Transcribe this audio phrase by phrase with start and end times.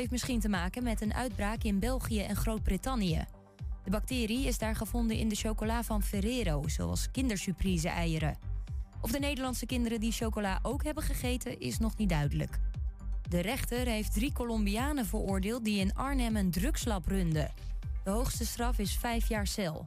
[0.00, 3.24] heeft misschien te maken met een uitbraak in België en Groot-Brittannië.
[3.84, 8.38] De bacterie is daar gevonden in de chocola van Ferrero, zoals kindersurprise-eieren.
[9.00, 12.58] Of de Nederlandse kinderen die chocola ook hebben gegeten, is nog niet duidelijk.
[13.28, 17.52] De rechter heeft drie Colombianen veroordeeld die in Arnhem een drugslab runden.
[18.04, 19.84] De hoogste straf is vijf jaar cel.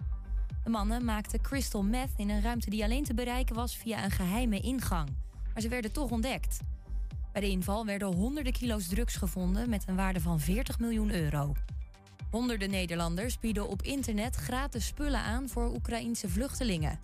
[0.63, 4.11] De mannen maakten crystal meth in een ruimte die alleen te bereiken was via een
[4.11, 5.09] geheime ingang.
[5.53, 6.59] Maar ze werden toch ontdekt.
[7.33, 11.53] Bij de inval werden honderden kilo's drugs gevonden met een waarde van 40 miljoen euro.
[12.31, 16.99] Honderden Nederlanders bieden op internet gratis spullen aan voor Oekraïense vluchtelingen.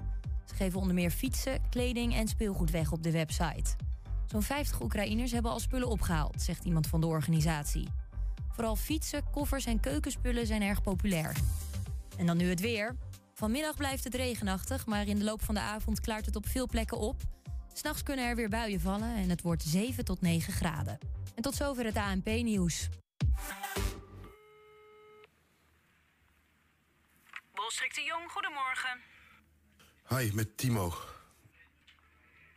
[0.45, 3.75] Ze geven onder meer fietsen, kleding en speelgoed weg op de website.
[4.25, 7.87] Zo'n 50 Oekraïners hebben al spullen opgehaald, zegt iemand van de organisatie.
[8.49, 11.35] Vooral fietsen, koffers en keukenspullen zijn erg populair.
[12.17, 12.95] En dan nu het weer.
[13.33, 16.67] Vanmiddag blijft het regenachtig, maar in de loop van de avond klaart het op veel
[16.67, 17.21] plekken op.
[17.73, 20.99] S'nachts kunnen er weer buien vallen en het wordt 7 tot 9 graden.
[21.35, 22.89] En tot zover het ANP-nieuws.
[27.53, 29.01] Bolstrik de Jong, goedemorgen.
[30.07, 30.93] Hi, met Timo.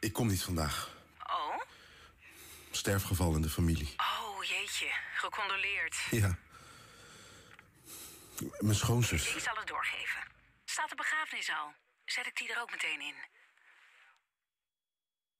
[0.01, 0.97] Ik kom niet vandaag.
[1.27, 1.61] Oh?
[2.71, 3.95] Sterfgeval in de familie.
[3.97, 4.91] Oh, jeetje.
[5.15, 5.97] Gecondoleerd.
[6.11, 6.39] Ja.
[8.59, 9.35] Mijn schoonzus.
[9.35, 10.21] Ik zal het doorgeven.
[10.65, 11.73] Staat de begrafenis al?
[12.05, 13.15] Zet ik die er ook meteen in?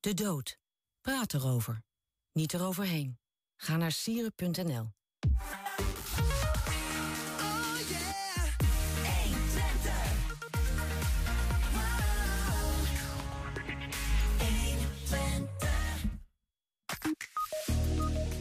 [0.03, 0.57] De dood.
[1.01, 1.83] Praat erover.
[2.31, 3.19] Niet eroverheen.
[3.55, 4.91] Ga naar sieren.nl.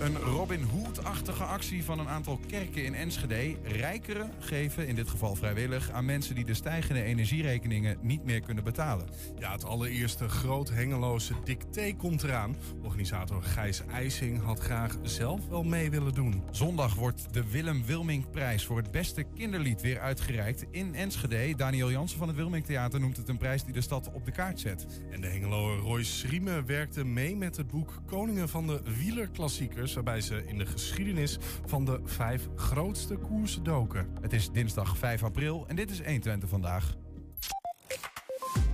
[0.03, 3.57] Een Robin Hood-achtige actie van een aantal kerken in Enschede.
[3.63, 8.65] Rijkeren geven, in dit geval vrijwillig, aan mensen die de stijgende energierekeningen niet meer kunnen
[8.65, 9.07] betalen.
[9.39, 12.57] Ja, het allereerste groot hengeloze dicté komt eraan.
[12.83, 16.43] Organisator Gijs IJsing had graag zelf wel mee willen doen.
[16.51, 21.55] Zondag wordt de Willem Wilming-prijs voor het beste kinderlied weer uitgereikt in Enschede.
[21.57, 24.33] Daniel Jansen van het Wilming Theater noemt het een prijs die de stad op de
[24.33, 24.87] kaart zet.
[25.11, 30.21] En de hengeloer Roy Schriemen werkte mee met het boek Koningen van de Wielerklassiekers waarbij
[30.21, 34.09] ze in de geschiedenis van de vijf grootste koersen doken.
[34.21, 36.95] Het is dinsdag 5 april en dit is 120 vandaag.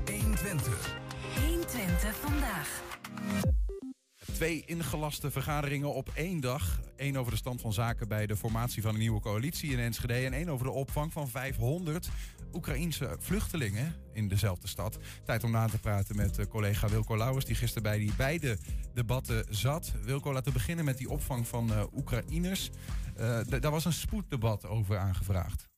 [0.06, 0.98] 120.
[1.34, 2.82] 120 vandaag.
[4.38, 6.80] Twee ingelaste vergaderingen op één dag.
[6.96, 10.14] Eén over de stand van zaken bij de formatie van een nieuwe coalitie in Enschede.
[10.14, 12.08] En één over de opvang van 500
[12.52, 14.98] Oekraïense vluchtelingen in dezelfde stad.
[15.24, 18.58] Tijd om na te praten met uh, collega Wilco Lauwers, die gisteren bij die beide
[18.94, 19.92] debatten zat.
[20.02, 22.70] Wilco, laten we beginnen met die opvang van uh, Oekraïners.
[23.20, 25.68] Uh, daar was een spoeddebat over aangevraagd.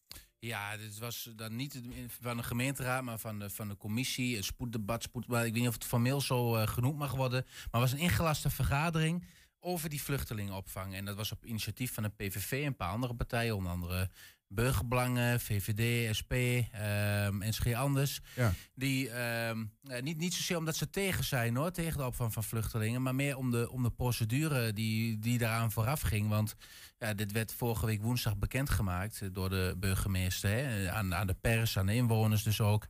[0.40, 1.80] Ja, dit was dan niet
[2.20, 4.36] van de gemeenteraad, maar van de, van de commissie.
[4.36, 5.44] Een spoeddebat, spoeddebat.
[5.44, 7.44] Ik weet niet of het formeel zo uh, genoemd mag worden.
[7.46, 9.24] Maar het was een ingelaste vergadering
[9.60, 10.94] over die vluchtelingenopvang.
[10.94, 13.56] En dat was op initiatief van de PVV en een paar andere partijen.
[13.56, 14.10] Onder andere
[14.52, 18.20] Burgerbelangen, VVD, SP, um, en Scheer Anders.
[18.36, 18.52] Ja.
[18.74, 23.02] Die um, niet, niet zozeer omdat ze tegen zijn hoor, tegen de opvang van vluchtelingen,
[23.02, 26.28] maar meer om de, om de procedure die, die daaraan vooraf ging.
[26.28, 26.54] Want
[27.16, 30.50] dit werd vorige week woensdag bekendgemaakt door de burgemeester.
[30.50, 32.86] Hè, aan, aan de pers, aan de inwoners dus ook.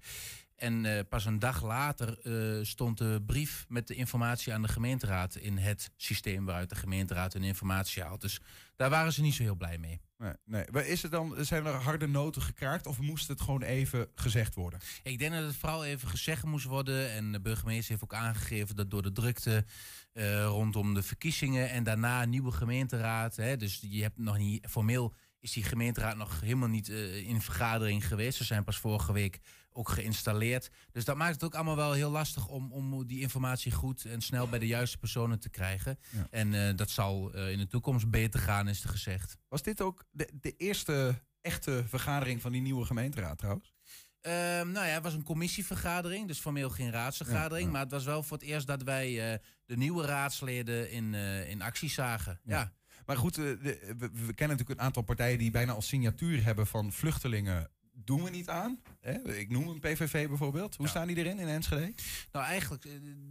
[0.56, 2.19] En uh, pas een dag later
[2.66, 7.32] stond de brief met de informatie aan de gemeenteraad in het systeem waaruit de gemeenteraad
[7.32, 8.20] hun informatie haalt.
[8.20, 8.41] Dus
[8.76, 10.00] daar waren ze niet zo heel blij mee.
[10.20, 10.88] Nee, nee.
[10.88, 14.81] Is het dan, zijn er harde noten gekraakt of moest het gewoon even gezegd worden?
[15.03, 17.12] Ik denk dat het vooral even gezegd moest worden.
[17.12, 19.64] En de burgemeester heeft ook aangegeven dat door de drukte
[20.12, 23.36] uh, rondom de verkiezingen en daarna een nieuwe gemeenteraad.
[23.36, 27.41] Hè, dus je hebt nog niet formeel is die gemeenteraad nog helemaal niet uh, in
[27.41, 28.38] vergadering geweest.
[28.38, 29.41] Ze zijn pas vorige week
[29.81, 30.71] ook geïnstalleerd.
[30.93, 34.21] Dus dat maakt het ook allemaal wel heel lastig om, om die informatie goed en
[34.21, 35.99] snel bij de juiste personen te krijgen.
[36.11, 36.27] Ja.
[36.31, 39.37] En uh, dat zal uh, in de toekomst beter gaan, is er gezegd.
[39.49, 43.75] Was dit ook de, de eerste echte vergadering van die nieuwe gemeenteraad trouwens?
[44.23, 47.61] Uh, nou ja, het was een commissievergadering, dus formeel geen raadsvergadering.
[47.61, 47.71] Ja, ja.
[47.73, 51.51] Maar het was wel voor het eerst dat wij uh, de nieuwe raadsleden in, uh,
[51.51, 52.41] in actie zagen.
[52.45, 52.59] Ja.
[52.59, 52.73] ja.
[53.07, 56.67] Maar goed, de, we, we, kennen natuurlijk een aantal partijen die bijna als signatuur hebben
[56.67, 57.71] van vluchtelingen
[58.05, 58.81] doen we niet aan.
[59.00, 59.37] Hè?
[59.37, 60.76] Ik noem een PVV bijvoorbeeld.
[60.76, 60.91] Hoe ja.
[60.91, 61.94] staan die erin in Enschede?
[62.32, 62.88] Nou, eigenlijk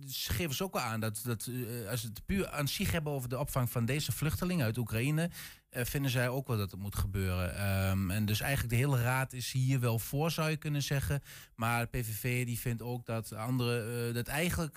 [0.08, 2.92] ze geven ze ook wel aan dat, dat uh, als we het puur aan zich
[2.92, 5.30] hebben over de opvang van deze vluchtelingen uit Oekraïne,
[5.72, 7.78] uh, vinden zij ook wel dat het moet gebeuren.
[7.90, 11.22] Um, en dus eigenlijk de hele raad is hier wel voor, zou je kunnen zeggen.
[11.56, 14.76] Maar PVV die vindt ook dat andere, uh, dat eigenlijk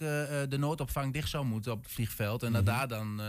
[0.48, 2.42] de noodopvang dicht zou moeten op het vliegveld.
[2.42, 2.64] En mm -hmm.
[2.64, 3.20] dat daar dan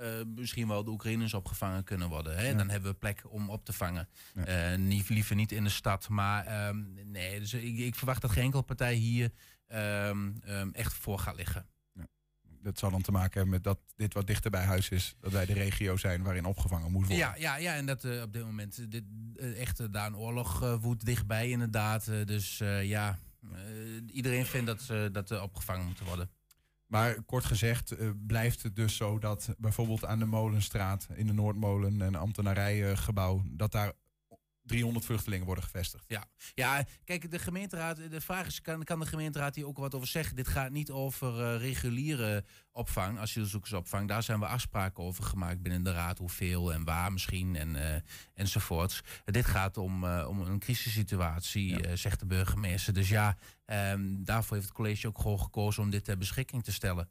[0.00, 2.36] uh, misschien wel de Oekraïners opgevangen kunnen worden.
[2.36, 2.48] Hè?
[2.48, 2.54] Ja.
[2.54, 4.08] Dan hebben we plek om op te vangen.
[4.34, 4.72] Ja.
[4.72, 6.08] Uh, niet, liever niet in de stad.
[6.08, 9.30] Maar um, nee, dus ik, ik, verwacht dat geen enkele partij hier
[9.72, 11.66] um, um, echt voor gaat liggen.
[11.92, 12.06] Ja.
[12.62, 15.16] dat zal dan te maken hebben met dat dit wat dichter bij huis is.
[15.20, 17.16] Dat wij de regio zijn waarin opgevangen moet worden.
[17.16, 19.04] Ja, ja, ja, en dat eh, op dit moment eh, dit,
[19.34, 22.08] eh, echt eh, daar een oorlog eh, woedt dichtbij inderdaad.
[22.08, 23.18] Eh, dus eh, ja,
[23.52, 23.58] eh,
[24.12, 26.30] iedereen vindt dat ze dat opgevangen moeten worden.
[26.90, 31.32] Maar kort gezegd eh, blijft het dus zo dat bijvoorbeeld aan de Molenstraat in de
[31.32, 33.92] Noordmolen en ambtenarijgebouw, dat daar
[34.70, 36.04] 300 vluchtelingen worden gevestigd.
[36.08, 36.24] Ja.
[36.54, 40.08] ja, kijk, de gemeenteraad, de vraag is, kan, kan de gemeenteraad hier ook wat over
[40.08, 40.36] zeggen?
[40.36, 44.08] Dit gaat niet over eh, reguliere opvang, asielzoekersopvang.
[44.08, 48.00] Daar zijn we afspraken over gemaakt binnen de raad, hoeveel en waar misschien en, eh,
[48.34, 49.00] enzovoorts.
[49.24, 52.94] dit gaat om, eh, om een crisissituatie, zegt de burgemeester.
[52.94, 56.72] Dus ja, ehm, daarvoor heeft het college ook gewoon gekozen om dit ter beschikking te
[56.72, 57.08] stellen.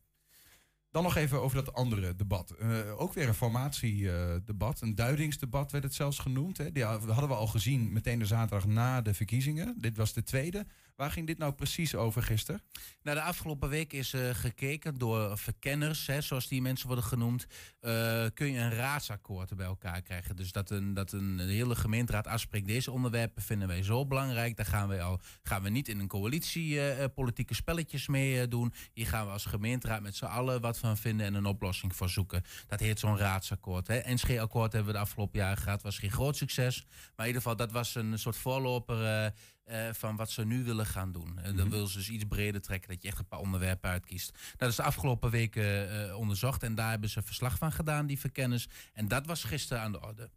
[0.91, 2.51] Dan nog even over dat andere debat.
[2.51, 6.57] Eh, ook weer een formatiedebat, een duidingsdebat werd het zelfs genoemd.
[6.57, 6.71] Hè.
[6.71, 9.75] Die hadden we al gezien meteen de zaterdag na de verkiezingen.
[9.77, 10.65] Dit was de tweede.
[10.99, 12.61] Waar ging dit nou precies over gisteren?
[13.01, 17.47] Nou, de afgelopen week is eh, gekeken door verkenners, hè, zoals die mensen worden genoemd.
[17.79, 20.35] eh, kun je een raadsakkoord bij elkaar krijgen.
[20.35, 22.67] Dus dat een, dat een hele gemeenteraad afspreekt.
[22.67, 24.55] Deze onderwerpen vinden wij zo belangrijk.
[24.55, 28.73] Daar gaan we, al, gaan we niet in een coalitie eh, politieke spelletjes mee doen.
[28.93, 32.09] Hier gaan we als gemeenteraad met z'n allen wat van vinden en een oplossing voor
[32.09, 32.43] zoeken.
[32.67, 33.87] Dat heet zo'n raadsakkoord.
[33.87, 34.13] Hè.
[34.13, 35.81] NSG-akkoord hebben we de afgelopen jaren gehad.
[35.81, 36.85] Was geen groot succes.
[36.87, 39.33] Maar in ieder geval, dat was een soort voorloper.
[39.69, 41.39] Eh, van wat ze nu willen gaan doen.
[41.39, 44.37] En dan willen ze dus iets breder trekken, dat je echt een paar onderwerpen uitkiest.
[44.57, 48.19] Dat is de afgelopen weken eh, onderzocht en daar hebben ze verslag van gedaan, die
[48.19, 48.67] verkenners.
[48.93, 50.29] En dat was gisteren aan de orde.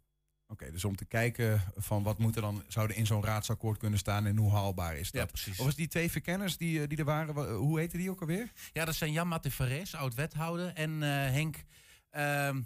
[0.47, 3.99] Oké, dus om te kijken van wat moet er dan zouden in zo'n raadsakkoord kunnen
[3.99, 5.21] staan en hoe haalbaar is dat?
[5.21, 5.59] Ja, precies.
[5.59, 8.51] Of was die twee verkenners die, die er waren, wa- hoe heette die ook alweer?
[8.73, 11.63] Ja, dat zijn Jan Matte Verrees, oud-wethouder, en eh, Henk...
[12.09, 12.61] ehm,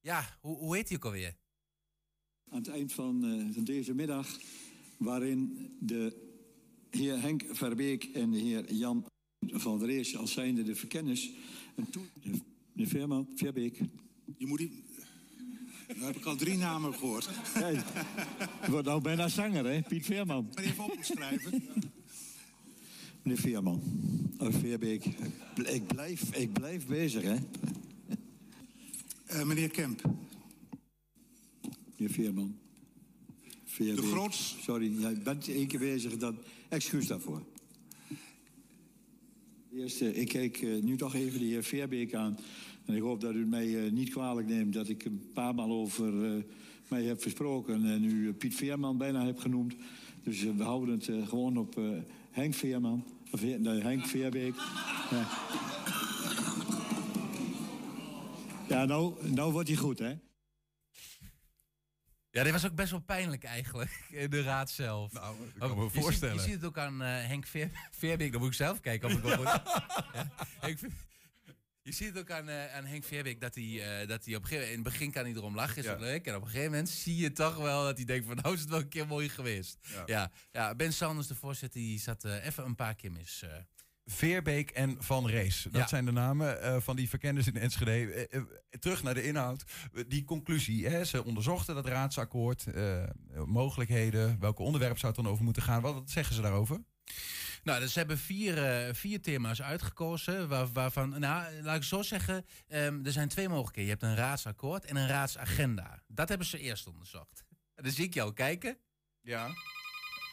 [0.00, 1.34] ja, hoe, hoe heet hij ook alweer?
[2.50, 4.26] aan het eind van, eh, van deze middag,
[4.98, 6.16] waarin de
[6.90, 9.04] heer Henk Verbeek en de heer Jan
[9.40, 11.30] van der Rees, als zijnde de verkenners,
[11.76, 12.02] een toe...
[12.72, 13.80] De, Veerman, Verbeek.
[14.36, 14.84] Je moet die...
[15.96, 17.28] Nu heb ik al drie namen gehoord.
[17.54, 17.82] Ja, je
[18.70, 19.82] wordt nou bijna zanger, hè?
[19.82, 20.48] Piet Veerman.
[20.54, 21.62] Maar even opschrijven.
[23.22, 23.82] Meneer Veerman.
[24.38, 25.04] Oh, Verbeek.
[25.64, 27.36] Ik blijf, ik blijf bezig, hè?
[29.26, 30.02] Eh, meneer Kemp,
[31.96, 32.58] Meneer Veerman.
[33.78, 34.56] De groots...
[34.60, 36.16] Sorry, jij bent één keer bezig.
[36.16, 36.38] Dan...
[36.68, 37.42] Excuus daarvoor.
[39.74, 42.38] Eerst, eh, ik kijk eh, nu toch even de heer Veerbeek aan.
[42.84, 45.70] En ik hoop dat u mij eh, niet kwalijk neemt dat ik een paar maal
[45.70, 46.12] over
[46.88, 47.84] mij heb versproken.
[47.84, 49.74] En u Piet Veerman bijna heb genoemd.
[50.22, 51.80] Dus we houden het gewoon op
[52.30, 53.04] Henk Veerman.
[53.30, 54.54] Of nee, Henk Veerbeek.
[55.10, 55.28] Ja,
[58.68, 60.14] ja nou, nou wordt hij goed, hè?
[62.38, 65.12] Ja, dit was ook best wel pijnlijk eigenlijk, in de raad zelf.
[65.12, 66.34] Nou, ik kan Ook, me je ziet- voorstellen.
[66.34, 68.32] Je ziet, het ook aan eh, Henk Veer, Veerbeek.
[68.32, 69.44] Dan moet ik zelf kijken of ik wel goed...
[70.14, 70.30] ja,
[70.60, 70.90] Henk Veer-
[71.82, 74.42] je ziet het ook aan, eh, aan Henk Veerbeek dat hij, eh, dat hij op
[74.42, 74.70] een gegeven moment...
[74.70, 75.90] In het begin kan hij erom lachen, is Ja.
[75.90, 76.26] dat leuk.
[76.26, 78.36] En op een gegeven moment zie je toch wel dat hij denkt van...
[78.36, 79.78] Nou is het wel een keer mooi geweest.
[79.82, 80.02] Ja.
[80.06, 83.44] Ja, ja, Ben Sanders, de voorzitter, die zat even een paar keer mis.
[84.10, 85.62] Veerbeek en Van Rees.
[85.62, 85.86] Dat Ja.
[85.86, 88.12] zijn de namen eh, van die verkenners in Enschede.
[88.12, 88.44] Eh, eh,
[88.80, 89.64] terug naar de inhoud.
[90.08, 90.86] Die conclusie.
[90.88, 92.66] Hè, ze onderzochten dat raadsakkoord.
[92.66, 93.02] eh,
[93.44, 94.36] mogelijkheden.
[94.40, 95.80] Welke onderwerp zou het dan over moeten gaan?
[95.82, 96.82] Wat zeggen ze daarover?
[97.62, 100.48] Nou, dus ze hebben vier, eh, vier thema's uitgekozen.
[100.48, 103.90] Waar, waarvan, nou, laat ik zo zeggen, ehm, er zijn twee mogelijkheden.
[103.90, 106.02] Je hebt een raadsakkoord en een raadsagenda.
[106.06, 107.44] Dat hebben ze eerst onderzocht.
[107.74, 108.78] Dan zie ik jou kijken.
[109.20, 109.48] Ja.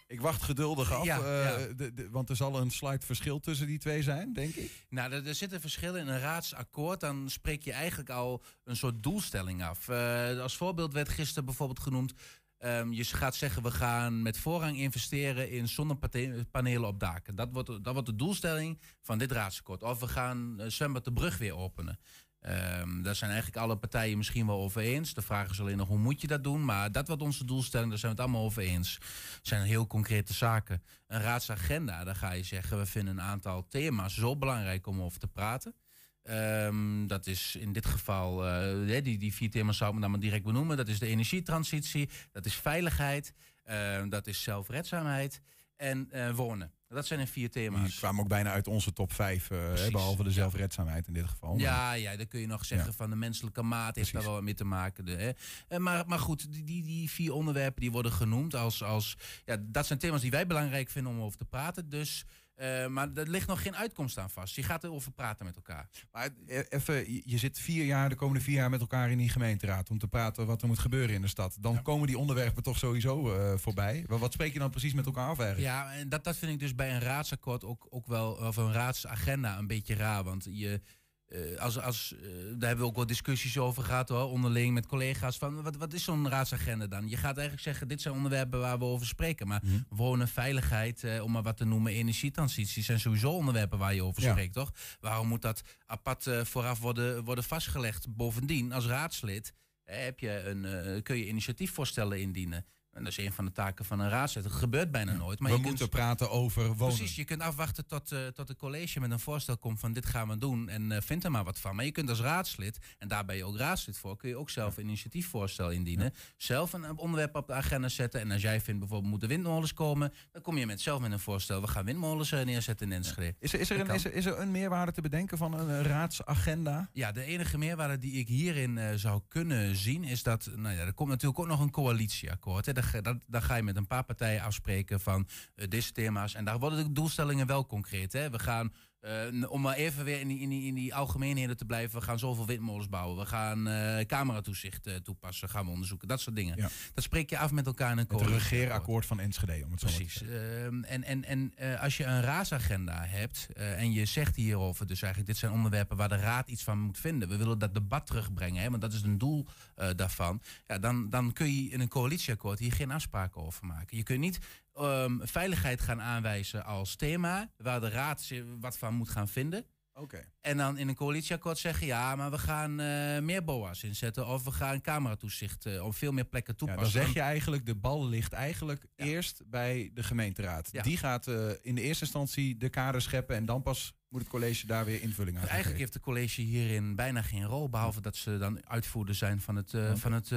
[0.07, 1.05] Ik wacht geduldig af.
[1.05, 1.73] Ja, eh, ja.
[1.73, 4.85] de- de- want er zal een slight verschil tussen die twee zijn, denk ik.
[4.89, 6.99] Nou, er, er zitten verschillen in een raadsakkoord.
[6.99, 9.87] Dan spreek je eigenlijk al een soort doelstelling af.
[9.89, 12.13] Eh, als voorbeeld werd gisteren bijvoorbeeld genoemd.
[12.57, 17.35] ehm, je gaat zeggen, we gaan met voorrang investeren in zonnepanelen op daken.
[17.35, 19.83] Dat wordt, dat wordt de doelstelling van dit raadsakkoord.
[19.83, 21.99] Of we gaan uh, zwembad de brug weer openen.
[22.45, 25.13] Ehm, daar zijn eigenlijk alle partijen misschien wel over eens.
[25.13, 26.65] De vraag is alleen nog hoe moet je dat doen.
[26.65, 28.97] Maar dat wordt onze doelstelling, daar zijn we het allemaal over eens.
[29.41, 30.83] Zijn heel concrete zaken.
[31.07, 32.77] Een raadsagenda, daar ga je zeggen...
[32.77, 35.75] we vinden een aantal thema's zo belangrijk om over te praten.
[36.23, 40.19] Ehm, dat is in dit geval, eh, die, die vier thema's zou ik dan maar
[40.19, 40.77] direct benoemen.
[40.77, 43.33] Dat is de energietransitie, dat is veiligheid,
[43.63, 45.41] ehm, dat is zelfredzaamheid
[45.77, 46.71] en eh, wonen.
[46.87, 47.97] Dat zijn de vier Die thema's.
[47.97, 49.49] kwamen ook bijna uit onze top 5.
[49.49, 51.57] eh, hè, behalve de zelfredzaamheid in dit geval.
[51.57, 52.93] Ja, ja, dan kun je nog zeggen Ja.
[52.95, 54.11] van de menselijke maat heeft Precies.
[54.13, 55.05] daar wel wat mee te maken.
[55.05, 55.31] De, hè.
[55.67, 59.17] Eh, Maar, maar goed, die, die, die vier onderwerpen die worden genoemd als, als...
[59.45, 61.89] Ja, dat zijn thema's die wij belangrijk vinden om over te praten.
[61.89, 64.55] Dus, eh, maar er ligt nog geen uitkomst aan vast.
[64.55, 65.89] Je gaat erover praten met elkaar.
[66.11, 69.29] Maar eh, even, je- zit vier jaar, de komende vier jaar met elkaar in die
[69.29, 71.57] gemeenteraad om te praten wat er moet gebeuren in de stad.
[71.59, 74.03] Dan komen die onderwerpen toch sowieso eh, voorbij.
[74.07, 75.67] Wat, wat spreek je dan precies met elkaar af eigenlijk?
[75.73, 78.71] Ja, en dat, dat vind ik dus bij een raadsakkoord ook, ook wel, of een
[78.73, 80.23] raadsagenda, een beetje raar.
[80.23, 80.81] Want je,
[81.27, 84.85] eh, als, als, eh, daar hebben we ook wel discussies over gehad hoor, onderling met
[84.87, 85.37] collega's.
[85.37, 87.07] Van, wat, wat is zo'n raadsagenda dan?
[87.09, 89.47] Je gaat eigenlijk zeggen, dit zijn onderwerpen waar we over spreken.
[89.47, 89.79] Maar Mhm.
[89.89, 92.83] wonen, veiligheid, eh, om maar wat te noemen, energietransitie...
[92.83, 94.31] zijn sowieso onderwerpen waar je over Ja.
[94.31, 94.71] spreekt, toch?
[94.99, 98.15] Waarom moet dat apart vooraf worden, worden vastgelegd?
[98.15, 99.53] Bovendien, als raadslid
[99.83, 102.65] heb je een, kun je initiatiefvoorstellen indienen.
[102.95, 104.43] En dat is een van de taken van een raadslid.
[104.43, 105.39] Dat gebeurt bijna nooit.
[105.39, 106.95] Maar we je kunt- moeten praten over wonen.
[106.95, 110.05] Precies, je kunt afwachten tot, eh tot het college met een voorstel komt van dit
[110.05, 111.75] gaan we doen en eh vind er maar wat van.
[111.75, 114.49] Maar je kunt als raadslid, en daar ben je ook raadslid voor, kun je ook
[114.49, 116.13] zelf een initiatiefvoorstel indienen.
[116.37, 118.19] Zelf een onderwerp op de agenda zetten.
[118.21, 121.19] En als jij vindt bijvoorbeeld moeten windmolens komen, dan kom je met zelf met een
[121.19, 121.61] voorstel.
[121.61, 123.35] We gaan windmolens eh, neerzetten in Enschede.
[123.39, 125.69] Is er, is, er een, is, er, is er een meerwaarde te bedenken van een
[125.69, 126.89] eh, raadsagenda?
[126.93, 130.81] Ja, de enige meerwaarde die ik hierin eh, zou kunnen zien is dat, nou ja,
[130.81, 132.65] er komt natuurlijk ook nog een coalitieakkoord.
[132.65, 132.73] Hè.
[132.85, 136.33] Ga- dan, dan ga je met een paar partijen afspreken van eh, deze thema's.
[136.33, 138.13] En daar worden de doelstellingen wel concreet.
[138.13, 138.29] Hè.
[138.29, 138.73] We gaan,
[139.05, 142.05] eh, om maar even weer in die, in, die, in die algemeenheden te blijven, we
[142.05, 143.17] gaan zoveel windmolens bouwen.
[143.17, 146.07] We gaan eh cameratoezicht eh, toepassen, gaan we onderzoeken.
[146.07, 146.57] Dat soort dingen.
[146.57, 146.69] Ja.
[146.93, 149.87] Dat spreek je af met elkaar in een Het regeerakkoord van Enschede, om het zo
[149.87, 150.13] maar te Precies.
[150.13, 150.65] zeggen.
[150.65, 155.31] Ehm, en en, en als je een raadsagenda hebt en je zegt hierover, dus eigenlijk
[155.31, 157.29] dit zijn onderwerpen waar de raad iets van moet vinden.
[157.29, 159.47] We willen dat debat terugbrengen, hè, want dat is een doel
[159.95, 160.41] daarvan.
[160.67, 163.97] Ja, dan, dan kun je in een coalitieakkoord hier geen afspraken over maken.
[163.97, 164.39] Je kunt niet
[164.75, 169.65] ehm, veiligheid gaan aanwijzen als thema waar de raad zich wat van moet gaan vinden.
[169.93, 170.23] Oké.
[170.41, 174.27] En dan in een coalitieakkoord zeggen, ja, maar we gaan eh, meer BOA's inzetten.
[174.27, 176.93] Of we gaan cameratoezicht eh, op veel meer plekken Ja, toepassen.
[176.93, 179.05] dan zeg je eigenlijk, de bal ligt eigenlijk Ja.
[179.05, 180.69] eerst bij de gemeenteraad.
[180.71, 180.81] Ja.
[180.81, 184.29] Die gaat eh, in de eerste instantie de kader scheppen en dan pas moet het
[184.29, 185.79] college daar weer invulling aan Eigenlijk geven.
[185.79, 189.73] heeft de college hierin bijna geen rol, behalve dat ze dan uitvoerder zijn van het,
[189.93, 190.29] van het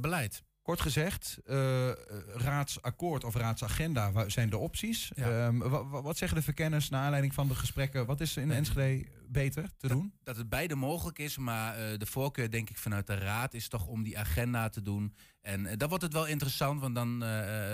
[0.00, 0.42] beleid.
[0.62, 1.96] Kort gezegd, eh, eh,
[2.34, 5.12] raadsakkoord of raadsagenda zijn de opties.
[5.14, 5.46] Ja.
[5.46, 8.06] Ehm, wa- wa- wat zeggen de verkenners naar aanleiding van de gesprekken?
[8.06, 10.12] Wat is in Enschede beter te doen?
[10.22, 13.68] Dat het beide mogelijk is, maar eh, de voorkeur denk ik vanuit de raad is
[13.68, 15.14] toch om die agenda te doen.
[15.40, 17.18] En eh, dan wordt het wel interessant, want dan,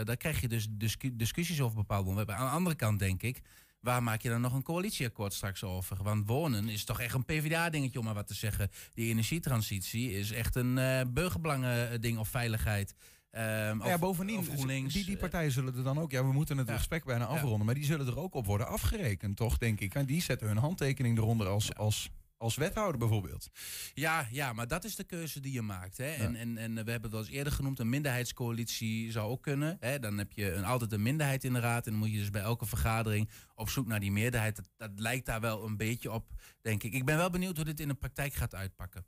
[0.05, 2.37] dan krijg je dus discu- discussies over bepaalde onderwerpen.
[2.45, 3.43] Aan de andere kant denk ik,
[3.87, 6.03] waar maak je dan nog een coalitieakkoord straks over?
[6.03, 8.71] Want wonen is toch echt een PvdA-dingetje om maar wat te zeggen.
[8.95, 12.95] Die energietransitie is echt een eh burgerbelangen ding of veiligheid.
[13.31, 13.45] Ehm,
[13.77, 16.11] Nou ja, of- bovendien, of GroenLinks, die, die eh, partijen zullen er dan ook...
[16.11, 16.77] Ja, we moeten het Ja.
[16.77, 17.31] gesprek bijna Ja.
[17.31, 17.67] afronden...
[17.67, 19.95] maar die zullen er ook op worden afgerekend, toch, denk ik.
[19.95, 23.49] En die zetten hun handtekening eronder als, als, als wethouder bijvoorbeeld.
[23.95, 25.97] Ja, ja, maar dat is de keuze die je maakt.
[25.97, 26.13] Hè?
[26.13, 29.77] En, en, en we hebben het wel eens eerder genoemd, een minderheidscoalitie zou ook kunnen.
[29.81, 29.99] Hè?
[29.99, 31.87] Dan heb je een, altijd een minderheid in de raad.
[31.87, 34.57] En dan moet je dus bij elke vergadering op zoek naar die meerderheid.
[34.57, 36.27] Dat, dat lijkt daar wel een beetje op,
[36.61, 36.93] denk ik.
[36.93, 39.07] Ik ben wel benieuwd hoe dit in de praktijk gaat uitpakken.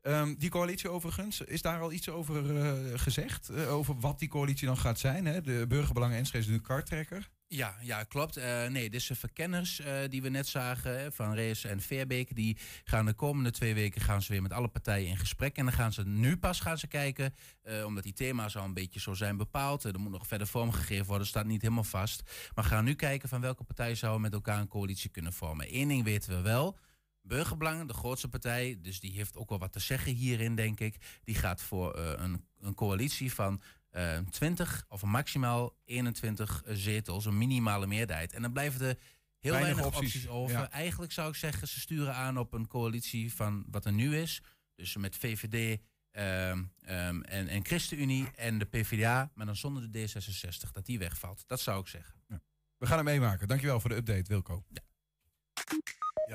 [0.00, 3.48] Ehm, die coalitie overigens, is daar al iets over eh, gezegd?
[3.48, 5.26] Eh, over wat die coalitie dan gaat zijn?
[5.26, 5.40] Hè?
[5.40, 7.30] De burgerbelangen Enschede is nu karttrekker.
[7.54, 8.36] Ja, ja klopt.
[8.36, 12.56] Eh, nee, dus de verkenners eh, die we net zagen van Rees en Veerbeek, die
[12.84, 15.56] gaan de komende twee weken gaan ze weer met alle partijen in gesprek.
[15.56, 18.74] En dan gaan ze nu pas gaan ze kijken, eh, omdat die thema's al een
[18.74, 19.84] beetje zo zijn bepaald.
[19.84, 22.22] Er moet nog verder vormgegeven worden, staat niet helemaal vast.
[22.54, 25.66] Maar gaan nu kijken van welke partijen zouden met elkaar een coalitie kunnen vormen.
[25.76, 26.78] Eén ding weten we wel.
[27.22, 31.20] Burgerbelangen, de grootste partij, dus die heeft ook wel wat te zeggen hierin, denk ik.
[31.24, 33.60] Die gaat voor een, een coalitie van
[33.92, 38.32] eh 20 of maximaal 21 zetels, een minimale meerderheid.
[38.32, 38.98] En dan blijven er
[39.38, 40.56] heel Weinig weinig, opties, opties, over.
[40.56, 40.70] ja.
[40.70, 44.42] Eigenlijk zou ik zeggen, ze sturen aan op een coalitie van wat er nu is.
[44.74, 45.80] Dus met VVD
[46.10, 50.98] ehm, ehm, en, en ChristenUnie en de PvdA, maar dan zonder de D66, dat die
[50.98, 51.44] wegvalt.
[51.46, 52.14] Dat zou ik zeggen.
[52.78, 53.48] We gaan het meemaken.
[53.48, 54.64] Dankjewel voor de update, Wilco.
[54.68, 54.82] Ja,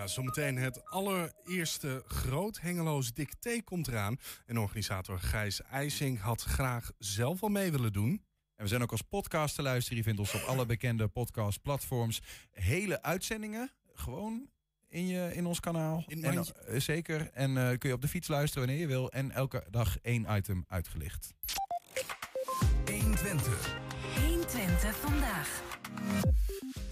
[0.06, 4.18] zometeen het allereerste Groot Hengeloos Dicté komt eraan.
[4.46, 8.10] En organisator Gijs IJsing had graag zelf al mee willen doen.
[8.56, 9.98] En we zijn ook als podcast te luisteren.
[9.98, 12.22] Je vindt ons op alle bekende podcastplatforms.
[12.52, 14.50] Hele uitzendingen, gewoon
[14.88, 16.04] in, je, in ons kanaal.
[16.08, 17.30] In en, eh, zeker.
[17.34, 19.12] En eh, kun je op de fiets luisteren wanneer je wil.
[19.12, 21.34] En elke dag één item uitgelicht.
[22.86, 23.87] 120.
[24.58, 25.62] 120 vandaag.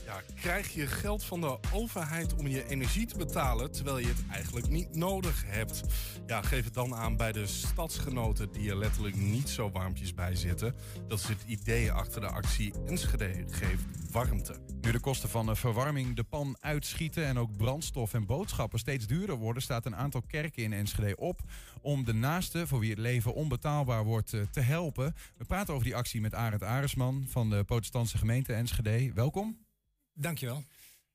[0.06, 4.24] Ja, krijg je geld van de overheid om je energie te betalen terwijl je het
[4.32, 5.82] eigenlijk niet nodig hebt?
[6.28, 10.36] Ja, geef het dan aan bij de stadsgenoten die er letterlijk niet zo warmpjes bij
[10.36, 10.76] zitten.
[11.08, 14.56] Dat is het idee achter de actie Enschede geeft warmte.
[14.82, 19.08] Nu de kosten van eh, verwarming de pan uitschieten en ook brandstof en boodschappen steeds
[19.08, 21.40] duurder worden, staat een aantal kerken in Enschede op
[21.82, 25.16] om de naasten voor wie het leven onbetaalbaar wordt eh, te helpen.
[25.38, 29.14] We praten over die actie met Arend Aresman van de protestantse gemeente Enschede.
[29.14, 29.66] Welkom.
[30.14, 30.64] Dankjewel.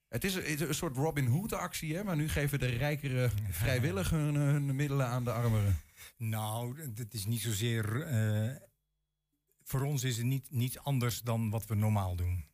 [0.08, 2.04] Het is, een- het is een soort Robin Hood actie, hè?
[2.04, 5.76] maar nu geven de rijkere vrijwillig hun, hun middelen aan de armeren.
[6.16, 8.02] Nou, het is niet zozeer.
[8.02, 8.56] eh,
[9.62, 12.44] voor ons is het niet, niet anders dan wat we normaal doen.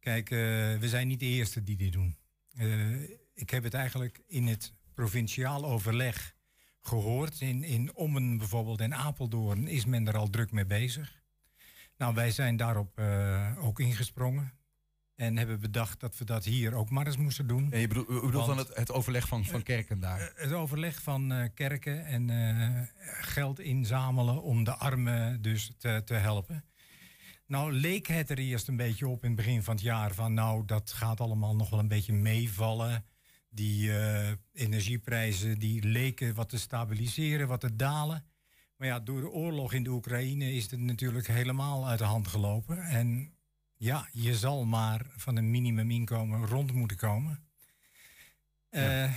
[0.00, 0.38] Kijk, eh,
[0.78, 2.16] we zijn niet de eerste die dit doen.
[2.54, 3.02] Eh,
[3.34, 6.34] ik heb het eigenlijk in het provinciaal overleg
[6.80, 7.40] gehoord.
[7.40, 11.21] In, in Ommen bijvoorbeeld en Apeldoorn is men er al druk mee bezig.
[11.96, 14.52] Nou, wij zijn daarop eh, ook ingesprongen.
[15.14, 17.72] En hebben bedacht dat we dat hier ook maar eens moesten doen.
[17.72, 20.20] En je bedoelt, u bedoelt dan het, het overleg van, van kerken daar?
[20.20, 26.14] Eh, Het overleg van eh, kerken en geld inzamelen om de armen dus te, te
[26.14, 26.64] helpen.
[27.46, 30.34] Nou leek het er eerst een beetje op in het begin van het jaar van
[30.34, 33.04] nou dat gaat allemaal nog wel een beetje meevallen.
[33.48, 33.92] Die
[34.52, 38.24] energieprijzen die leken wat te stabiliseren, wat te dalen.
[38.82, 42.28] Maar ja, door de oorlog in de Oekraïne is het natuurlijk helemaal uit de hand
[42.28, 42.78] gelopen.
[42.78, 43.34] En
[43.76, 47.44] ja, je zal maar van een minimuminkomen rond moeten komen.
[48.68, 49.14] Eh, en-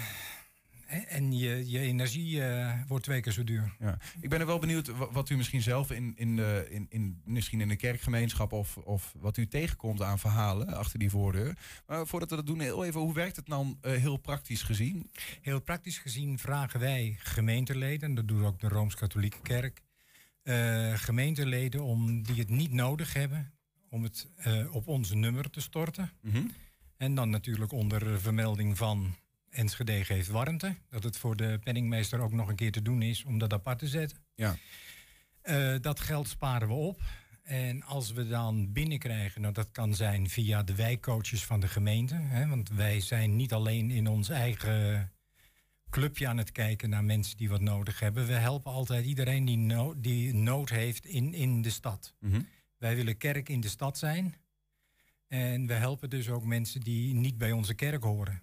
[0.88, 3.76] En je, je energie eh, wordt twee keer zo duur.
[3.80, 3.98] Ja.
[4.20, 7.22] Ik ben er wel benieuwd wa- wat u misschien zelf in, in, de, in, in,
[7.24, 11.58] misschien in de kerkgemeenschap of, of wat u tegenkomt aan verhalen achter die voordeur.
[11.88, 15.12] Maar voordat we dat doen, heel even, hoe werkt het dan eh, heel praktisch gezien?
[15.42, 19.82] Heel praktisch gezien vragen wij gemeenteleden, dat doet ook de Rooms-Katholieke Kerk,
[20.44, 23.54] eh, gemeenteleden om, die het niet nodig hebben,
[23.90, 24.28] om het
[24.72, 26.12] op ons nummer te storten.
[26.22, 26.44] Mhm.
[26.98, 29.16] En dan natuurlijk onder vermelding van
[29.56, 30.76] Enschede geeft warmte.
[30.90, 33.80] Dat het voor de penningmeester ook nog een keer te doen is om dat apart
[33.80, 34.18] te zetten.
[34.36, 34.56] Ja.
[35.42, 37.02] Eh, dat geld sparen we op.
[37.44, 42.16] En als we dan binnenkrijgen, nou dat kan zijn via de wijkcoaches van de gemeente.
[42.16, 45.12] Hè, want wij zijn niet alleen in ons eigen
[45.90, 48.28] clubje aan het kijken naar mensen die wat nodig hebben.
[48.28, 52.16] We helpen altijd iedereen die, no- die nood heeft in, in de stad.
[52.20, 52.42] Mhm.
[52.78, 54.36] Wij willen kerk in de stad zijn.
[55.28, 58.42] En we helpen dus ook mensen die niet bij onze kerk horen.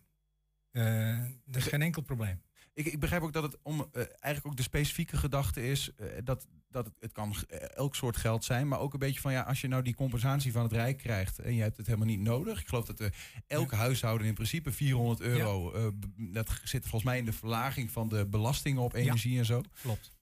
[0.72, 2.42] Eh, dat is geen enkel probleem.
[2.74, 6.06] Ik, ik begrijp ook dat het om eh, eigenlijk ook de specifieke gedachte is eh,
[6.24, 7.34] dat, dat het, het kan
[7.74, 10.52] elk soort geld zijn, maar ook een beetje van ja, als je nou die compensatie
[10.52, 12.60] van het Rijk krijgt en je hebt het helemaal niet nodig.
[12.60, 13.10] Ik geloof dat
[13.46, 15.72] elk huishouden in principe 400 euro,
[16.16, 19.62] dat zit volgens mij in de verlaging van de belastingen op energie en zo.
[19.82, 20.12] Klopt.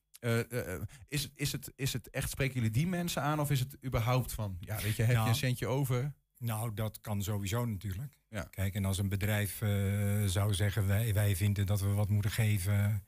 [1.09, 4.33] Is, is, het, is het echt, spreken jullie die mensen aan of is het überhaupt
[4.33, 6.13] van, ja weet je, heb je Nou, een centje over?
[6.41, 8.19] Nou, dat kan sowieso natuurlijk.
[8.29, 8.43] Ja.
[8.43, 12.31] Kijk, en als een bedrijf eh, zou zeggen, wij, wij vinden dat we wat moeten
[12.31, 13.05] geven,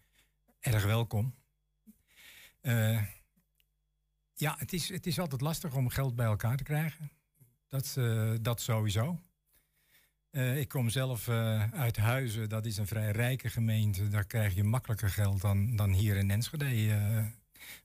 [0.60, 1.34] erg welkom.
[2.60, 3.02] Eh,
[4.34, 7.10] ja, het is, het is altijd lastig om geld bij elkaar te krijgen.
[7.68, 9.20] Dat, eh, dat sowieso.
[10.32, 14.08] Ik kom zelf uit Huizen, dat is een vrij rijke gemeente.
[14.08, 17.30] Daar krijg je makkelijker geld dan, dan hier in Enschede.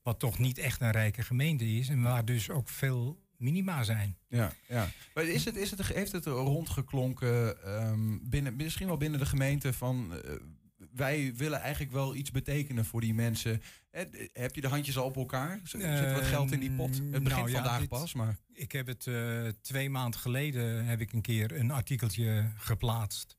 [0.01, 1.89] wat toch niet echt een rijke gemeente is.
[1.89, 4.17] En waar dus ook veel minima zijn.
[4.28, 4.89] Ja, ja.
[5.13, 9.73] Maar is het, is het, heeft het rondgeklonken, ehm, binnen, misschien wel binnen de gemeente,
[9.73, 10.34] van eh,
[10.91, 13.62] wij willen eigenlijk wel iets betekenen voor die mensen.
[13.89, 15.60] Eh, heb je de handjes al op elkaar?
[15.63, 16.95] Zit er wat geld in die pot?
[16.95, 18.38] Het begint nou ja, vandaag dit- pas, maar...
[18.54, 23.38] Ik heb het eh, twee maanden geleden heb ik een keer een artikeltje geplaatst.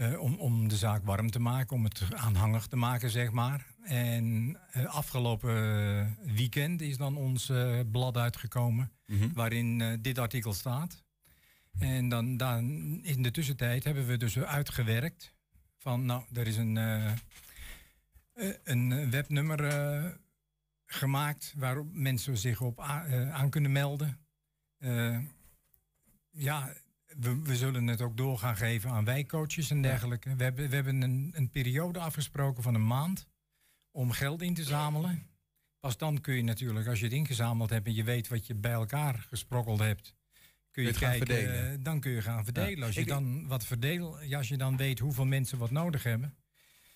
[0.00, 3.66] Eh, om, om de zaak warm te maken, om het aanhangig te maken, zeg maar.
[3.82, 9.32] En eh, afgelopen weekend is dan ons eh, blad uitgekomen Mhm.
[9.32, 11.02] waarin dit artikel staat.
[11.78, 12.64] En dan, dan
[13.02, 15.34] in de tussentijd hebben we dus uitgewerkt
[15.78, 16.76] van, nou, er is een,
[18.64, 20.18] een webnummer
[20.86, 24.18] gemaakt waarop mensen zich op a- aan kunnen melden.
[26.30, 26.72] Ja,
[27.18, 30.36] we, we zullen het ook door gaan geven aan wijkcoaches en dergelijke.
[30.36, 33.26] We hebben, we hebben een, een periode afgesproken van een maand
[33.90, 35.26] om geld in te zamelen.
[35.80, 38.54] Pas dan kun je natuurlijk, als je het ingezameld hebt en je weet wat je
[38.54, 40.14] bij elkaar gesprokkeld hebt,
[40.70, 41.72] kun je, het gaan kijken, verdelen.
[41.72, 42.84] eh, dan kun je gaan verdelen.
[42.86, 46.02] Als je Ik- dan wat verdeel, ja, als je dan weet hoeveel mensen wat nodig
[46.02, 46.34] hebben.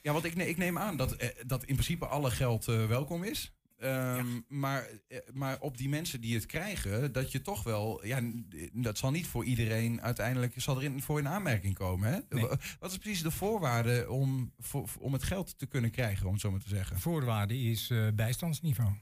[0.00, 2.86] Ja, want ik, ne- ik neem aan dat, eh, dat in principe alle geld eh,
[2.86, 3.52] welkom is.
[3.78, 8.20] Ehm, maar, eh, maar op die mensen die het krijgen, dat je toch wel, ja,
[8.72, 12.12] dat zal niet voor iedereen uiteindelijk zal erin voor in aanmerking komen.
[12.12, 12.18] Hè?
[12.28, 12.48] Nee.
[12.78, 16.40] Wat is precies de voorwaarde om, voor, om het geld te kunnen krijgen, om het
[16.40, 17.00] zo maar te zeggen?
[17.00, 18.92] Voorwaarde is eh, bijstandsniveau.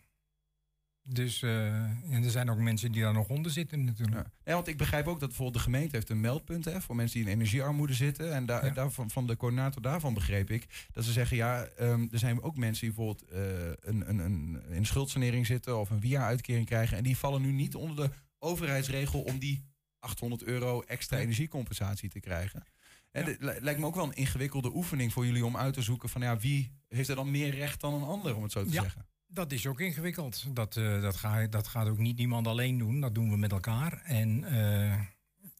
[1.04, 1.66] Dus eh,
[2.14, 4.16] en er zijn ook mensen die daar nog onder zitten natuurlijk.
[4.26, 4.32] Ja.
[4.44, 7.18] Ja, want ik begrijp ook dat bijvoorbeeld de gemeente heeft een meldpunt hè, voor mensen
[7.20, 8.32] die in energiearmoede zitten.
[8.34, 8.72] En daar, Ja.
[8.72, 12.56] daarvan, van de coördinator daarvan begreep ik dat ze zeggen, ja, ehm, er zijn ook
[12.56, 13.40] mensen die bijvoorbeeld eh,
[13.80, 16.96] een, een, een, in schuldsanering zitten of een WIA-uitkering krijgen.
[16.96, 19.64] En die vallen nu niet onder de overheidsregel om die
[19.98, 21.22] 800 euro extra Ja.
[21.22, 22.62] energiecompensatie te krijgen.
[23.10, 25.82] En het li- lijkt me ook wel een ingewikkelde oefening voor jullie om uit te
[25.82, 28.64] zoeken van ja, wie heeft er dan meer recht dan een ander, om het zo
[28.64, 29.06] te zeggen.
[29.32, 30.44] Dat is ook ingewikkeld.
[30.56, 33.00] Dat, eh, dat, ga, dat gaat ook niet iemand alleen doen.
[33.00, 34.02] Dat doen we met elkaar.
[34.04, 35.00] En eh,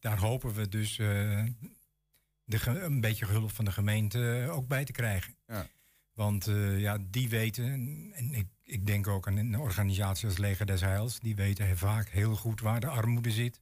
[0.00, 1.44] daar hopen we dus eh,
[2.44, 5.37] de, een beetje hulp van de gemeente ook bij te krijgen.
[5.46, 5.66] Ja.
[6.12, 6.44] Want
[6.76, 7.64] ja, die weten,
[8.14, 12.08] en ik, ik denk ook aan een organisatie als Leger des Heils, die weten vaak
[12.08, 13.61] heel goed waar de armoede zit,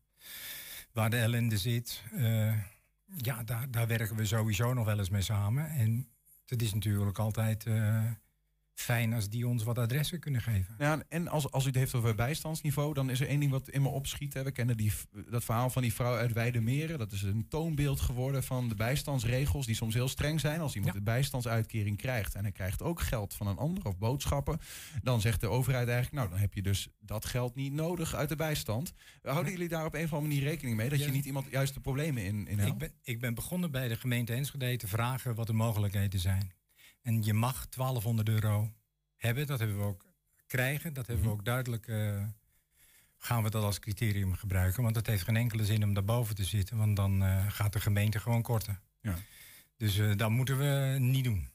[0.93, 2.03] waar de ellende zit.
[3.17, 5.71] Ja, daar, daar werken we sowieso nog wel eens mee samen.
[5.71, 6.09] En
[6.47, 7.65] het is natuurlijk altijd
[8.81, 10.75] fijn als die ons wat adressen kunnen geven.
[10.79, 13.69] Ja, en als, als u het heeft over bijstandsniveau, dan is er één ding wat
[13.69, 14.35] in me opschiet.
[14.35, 14.43] Hè.
[14.43, 14.93] We kennen die,
[15.31, 16.99] dat verhaal van die vrouw uit Weidemeren.
[16.99, 20.61] Dat is een toonbeeld geworden van de bijstandsregels, die soms heel streng zijn.
[20.61, 24.59] Als iemand de bijstandsuitkering krijgt en hij krijgt ook geld van een ander of boodschappen,
[25.03, 28.29] dan zegt de overheid eigenlijk, nou dan heb je dus dat geld niet nodig uit
[28.29, 28.93] de bijstand.
[29.23, 30.89] Houden jullie daar op een of andere manier rekening mee?
[30.89, 31.13] Dat je Ja.
[31.13, 32.73] niet iemand juist de problemen in, in helpt?
[32.73, 36.59] Ik ben, ik ben begonnen bij de gemeente Enschede te vragen wat de mogelijkheden zijn.
[37.03, 38.73] En je mag 1200 euro
[39.17, 40.05] hebben, dat hebben we ook
[40.47, 40.93] krijgen.
[40.93, 42.25] Dat hebben we ook duidelijk, eh,
[43.17, 44.83] gaan we dat als criterium gebruiken.
[44.83, 47.81] Want het heeft geen enkele zin om daarboven te zitten, want dan eh, gaat de
[47.81, 48.81] gemeente gewoon korten.
[49.01, 49.19] Ja.
[49.77, 51.49] Dus eh dat moeten we niet doen.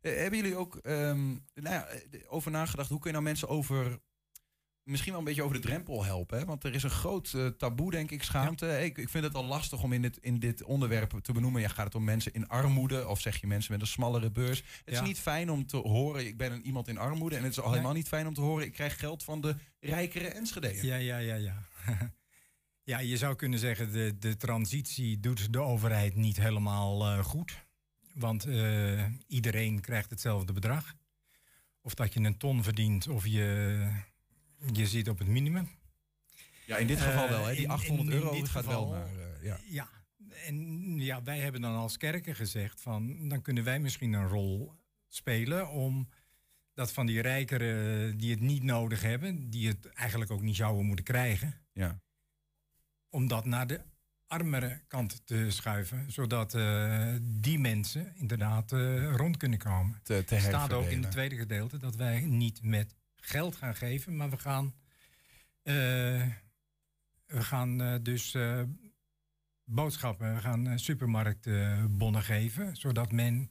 [0.00, 1.88] Hebben jullie ook ehm, nou ja,
[2.28, 3.98] over nagedacht, hoe kun je nou mensen over,
[4.88, 6.38] misschien wel een beetje over de drempel helpen?
[6.38, 6.44] Hè?
[6.44, 8.66] Want er is een groot eh, taboe, denk ik, schaamte.
[8.84, 11.60] Ik, ik vind het al lastig om in dit, in dit onderwerp te benoemen.
[11.60, 14.58] Ja, gaat het om mensen in armoede of zeg je mensen met een smallere beurs?
[14.58, 15.00] Het Ja.
[15.00, 17.36] is niet fijn om te horen, ik ben een, iemand in armoede.
[17.36, 17.72] En het is al Nee.
[17.72, 20.86] helemaal niet fijn om te horen, ik krijg geld van de rijkere Enschedeën.
[20.86, 21.62] Ja, ja, ja, ja.
[22.82, 27.66] ja, je zou kunnen zeggen, de, de transitie doet de overheid niet helemaal eh, goed.
[28.14, 30.94] Want eh, iedereen krijgt hetzelfde bedrag.
[31.80, 33.78] Of dat je een ton verdient of je,
[34.72, 35.68] je zit op het minimum.
[36.66, 37.44] Ja, in dit geval wel.
[37.44, 37.50] Hè?
[37.50, 39.18] Eh, Die in- 800 in- in euro dit gaat geval, wel naar...
[39.18, 39.58] eh, ja.
[39.68, 39.88] Ja,
[40.46, 40.56] en
[41.00, 43.28] ja, wij hebben dan als kerken gezegd van...
[43.28, 44.72] dan kunnen wij misschien een rol
[45.08, 46.08] spelen om
[46.74, 49.50] dat van die rijkeren die het niet nodig hebben...
[49.50, 51.54] die het eigenlijk ook niet zouden moeten krijgen...
[51.72, 52.00] Ja.
[53.10, 53.80] om dat naar de
[54.26, 56.12] armere kant te schuiven...
[56.12, 60.00] zodat eh, die mensen inderdaad eh, rond kunnen komen.
[60.06, 62.94] Er staat ook in het tweede gedeelte dat wij niet met
[63.28, 64.16] geld gaan geven...
[64.16, 64.74] maar we gaan,
[65.62, 65.74] eh,
[67.26, 68.62] we gaan eh, dus eh,
[69.64, 72.76] boodschappen, we gaan supermarktbonnen geven...
[72.76, 73.50] zodat men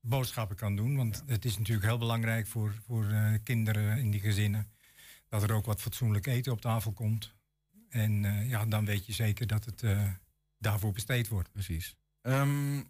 [0.00, 0.96] boodschappen kan doen.
[0.96, 3.06] Want het is natuurlijk heel belangrijk voor, voor
[3.42, 4.72] kinderen in die gezinnen...
[5.28, 7.34] dat er ook wat fatsoenlijk eten op tafel komt.
[7.88, 9.84] En ja, dan weet je zeker dat het
[10.58, 11.52] daarvoor besteed wordt.
[11.52, 11.96] Precies.
[12.22, 12.82] Ehm,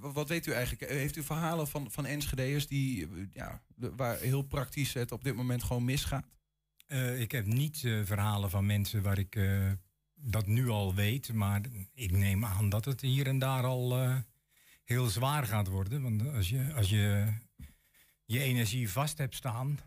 [0.00, 0.82] wat weet u eigenlijk?
[0.82, 5.24] Eh, Heeft u verhalen van, van Enschede'ers die, eh, ja, waar heel praktisch het op
[5.24, 6.26] dit moment gewoon misgaat?
[6.86, 9.38] Eh, ik heb niet verhalen van mensen waar ik
[10.14, 11.32] dat nu al weet.
[11.32, 11.60] Maar
[11.94, 14.12] ik neem aan dat het hier en daar al
[14.84, 16.02] heel zwaar gaat worden.
[16.02, 17.32] Want als je als je,
[18.24, 19.78] je energie vast hebt staan.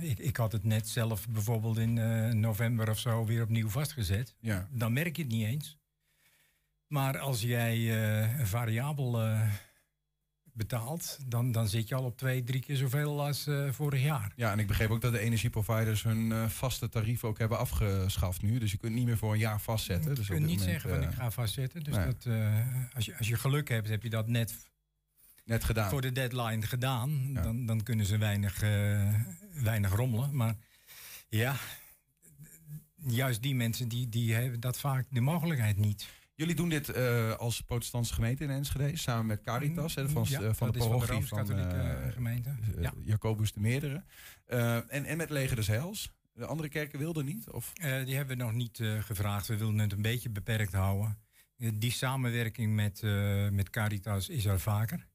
[0.00, 1.94] ik, ik had het net zelf bijvoorbeeld in
[2.40, 4.34] november of zo weer opnieuw vastgezet.
[4.40, 4.68] Ja.
[4.72, 5.79] Dan merk je het niet eens.
[6.90, 9.48] Maar als jij eh, een variabel eh,
[10.60, 14.32] betaalt, dan, dan zit je al op twee, drie keer zoveel als eh, vorig jaar.
[14.36, 18.58] Ja, en ik begreep ook dat de energieproviders hun vaste tarieven ook hebben afgeschaft nu.
[18.58, 20.14] Dus je kunt niet meer voor een jaar vastzetten.
[20.14, 21.84] Dus Je kunt niet moment, zeggen van ik ga vastzetten.
[21.84, 22.06] Dus nee.
[22.06, 24.54] dat, eh, als, je, als je geluk hebt, heb je dat net
[25.44, 25.90] net gedaan.
[25.90, 27.34] voor de deadline gedaan.
[27.34, 28.60] Dan, dan kunnen ze weinig,
[29.52, 30.36] weinig rommelen.
[30.36, 30.56] Maar
[31.28, 31.56] ja,
[32.94, 36.08] juist die mensen die, die hebben dat vaak de mogelijkheid niet.
[36.40, 40.40] Jullie doen dit eh, als protestantse gemeente in Enschede, samen met Caritas, hè, van, Ja,
[40.40, 42.54] eh, van de van de parochie van, Rooms-Katholieke, eh, gemeente.
[42.78, 42.92] Ja.
[43.02, 44.04] Jacobus de Meerdere.
[44.46, 46.12] En, en met Leger des Heils.
[46.32, 47.50] De andere kerken wilden niet?
[47.50, 47.72] Of?
[47.72, 49.46] Die hebben we nog niet gevraagd.
[49.46, 51.18] We wilden het een beetje beperkt houden.
[51.74, 53.02] Die samenwerking met,
[53.52, 55.06] met Caritas is er vaker.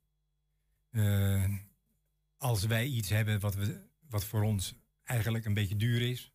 [2.38, 6.34] Als wij iets hebben wat, we, wat voor ons eigenlijk een beetje duur is,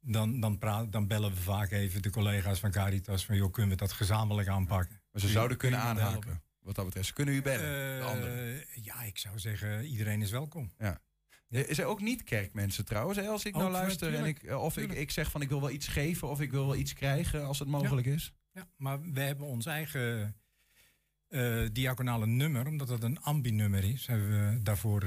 [0.00, 3.70] dan, dan, praat, dan bellen we vaak even de collega's van Caritas van joh, kunnen
[3.70, 5.00] we dat gezamenlijk aanpakken?
[5.10, 7.06] Maar ze zouden kunnen aanhaken, wat dat betreft.
[7.06, 10.72] Ze kunnen u bellen, de Eh, ja, ik zou zeggen, iedereen is welkom.
[10.78, 11.00] Ja.
[11.48, 13.18] Is er ook niet kerkmensen trouwens?
[13.18, 13.28] Hè?
[13.28, 15.00] Als ik nou luister en ik, eh, of ik, tuurlijk.
[15.00, 17.58] ik zeg van ik wil wel iets geven of ik wil wel iets krijgen als
[17.58, 18.32] het mogelijk is.
[18.52, 20.36] Ja, maar we hebben ons eigen
[21.28, 25.04] eh diaconale nummer, omdat het een ambi-nummer is, hebben we daarvoor.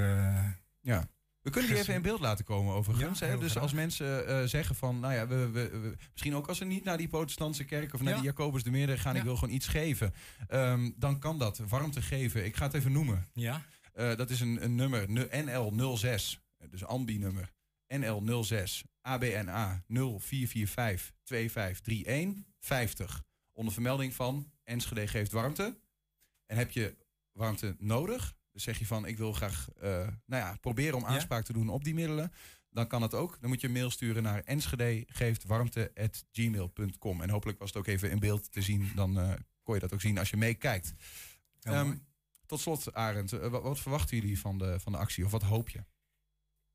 [0.82, 1.10] Ja.
[1.42, 3.20] We kunnen die even in beeld laten komen overigens.
[3.20, 3.38] Ja, hè?
[3.38, 3.64] Dus graag.
[3.64, 6.84] als mensen eh, zeggen van, nou ja, we, we, we- misschien ook als ze niet
[6.84, 8.16] naar die protestantse kerk of naar Ja.
[8.20, 10.14] die Jacobus de Meerder gaan, ik wil gewoon iets geven.
[10.48, 12.46] Ehm, dan kan dat, warmte geven.
[12.46, 13.28] Ik ga het even noemen.
[13.34, 13.62] ja,
[13.94, 17.52] Eh, dat is een, een nummer, nu- NL06, dus ambi-nummer.
[17.94, 23.24] NL06 ABNA 0445 2531 50.
[23.52, 25.80] Onder vermelding van Enschede geeft warmte.
[26.46, 26.96] En heb je
[27.32, 29.90] warmte nodig, zeg je van ik wil graag eh,
[30.26, 31.08] nou ja, proberen om Ja.
[31.08, 32.32] aanspraak te doen op die middelen.
[32.70, 33.38] Dan kan het ook.
[33.40, 37.22] Dan moet je een mail sturen naar enschedegeeftwarmte.gmail.com.
[37.22, 38.92] En hopelijk was het ook even in beeld te zien.
[38.96, 39.34] Dan eh,
[39.64, 40.94] kon je dat ook zien als je meekijkt.
[41.62, 41.96] Ehm,
[42.46, 45.26] tot slot, Arend, eh, wat, wat verwachten jullie van de, van de actie?
[45.26, 45.84] Of wat hoop je?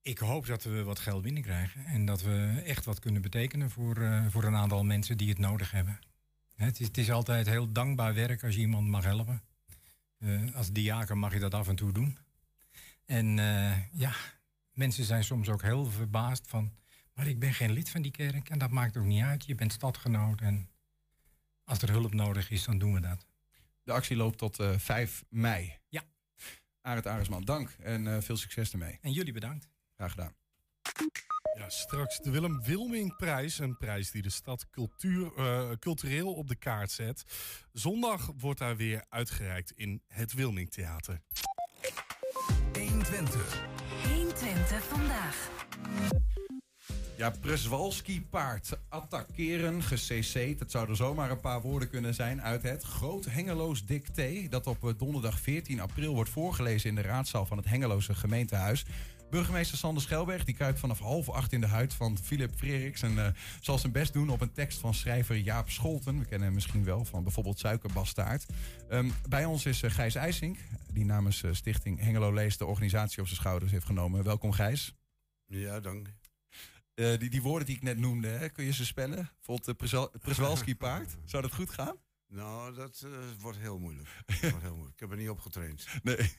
[0.02, 4.24] Ik hoop dat we wat geld binnenkrijgen en dat we echt wat kunnen betekenen voor,
[4.30, 5.98] voor een aantal mensen die het nodig hebben.
[6.54, 9.42] Het is, het is altijd heel dankbaar werk als je iemand mag helpen.
[10.18, 12.18] Eh, als diaken mag je dat af en toe doen.
[13.04, 14.12] En eh, ja,
[14.72, 16.72] mensen zijn soms ook heel verbaasd van...
[17.14, 19.46] maar ik ben geen lid van die kerk en dat maakt ook niet uit.
[19.46, 20.70] Je bent stadgenoot en
[21.64, 23.26] als er hulp nodig is, dan doen we dat.
[23.82, 25.78] De actie loopt tot eh 5 mei.
[25.88, 26.04] Ja.
[26.80, 28.98] Arend Aresman, dank en eh, veel succes ermee.
[29.00, 29.68] En jullie bedankt.
[29.94, 30.34] Graag gedaan.
[31.56, 33.58] Ja, straks de Willem Wilmingprijs.
[33.58, 37.24] Een prijs die de stad cultuur, eh, cultureel op de kaart zet.
[37.72, 41.20] Zondag wordt daar weer uitgereikt in het Wilmingtheater.
[42.72, 43.66] 120.
[44.14, 45.50] 120 vandaag.
[47.16, 48.78] Ja, Przewalski paard.
[48.88, 50.58] Attackeren, gecc.
[50.58, 54.46] Dat zouden zomaar een paar woorden kunnen zijn uit het Groot Hengeloos Dicté.
[54.48, 58.84] Dat op eh, donderdag 14 april wordt voorgelezen in de raadzaal van het Hengeloze gemeentehuis.
[59.30, 63.02] Burgemeester Sander Schelberg die kruipt vanaf half acht in de huid van Philip Freriks.
[63.02, 66.18] En eh, zal zijn best doen op een tekst van schrijver Jaap Scholten.
[66.18, 68.46] We kennen hem misschien wel van bijvoorbeeld Suikerbastaard.
[68.88, 70.58] Ehm, bij ons is eh, Gijs IJsink,
[70.92, 74.24] die namens eh, Stichting Hengelo Leest de organisatie op zijn schouders heeft genomen.
[74.24, 74.94] Welkom Gijs.
[75.46, 76.08] Ja, dank.
[76.94, 79.30] Die, die woorden die ik net noemde, hè, kun je ze spellen?
[79.36, 81.16] Bijvoorbeeld Przewalski paard.
[81.24, 81.96] Zou dat goed gaan?
[82.36, 84.08] Nou, dat eh, wordt heel moeilijk.
[84.26, 84.94] Dat wordt heel moeilijk.
[84.94, 85.86] Ik heb er niet op getraind.
[86.02, 86.16] Nee.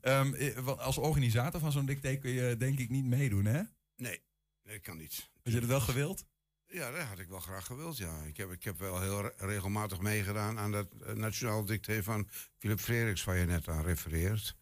[0.00, 3.62] Ehm, eh, als organisator van zo'n dicté kun je denk ik niet meedoen, hè?
[3.96, 4.22] Nee,
[4.62, 5.30] nee, ik kan niet.
[5.42, 6.24] Had je het wel gewild?
[6.66, 8.22] Ja, dat had ik wel graag gewild, ja.
[8.22, 12.28] Ik heb, ik heb wel heel re- regelmatig meegedaan aan dat eh, nationaal dicté van
[12.58, 14.56] Philip Freriks, waar je net aan refereert.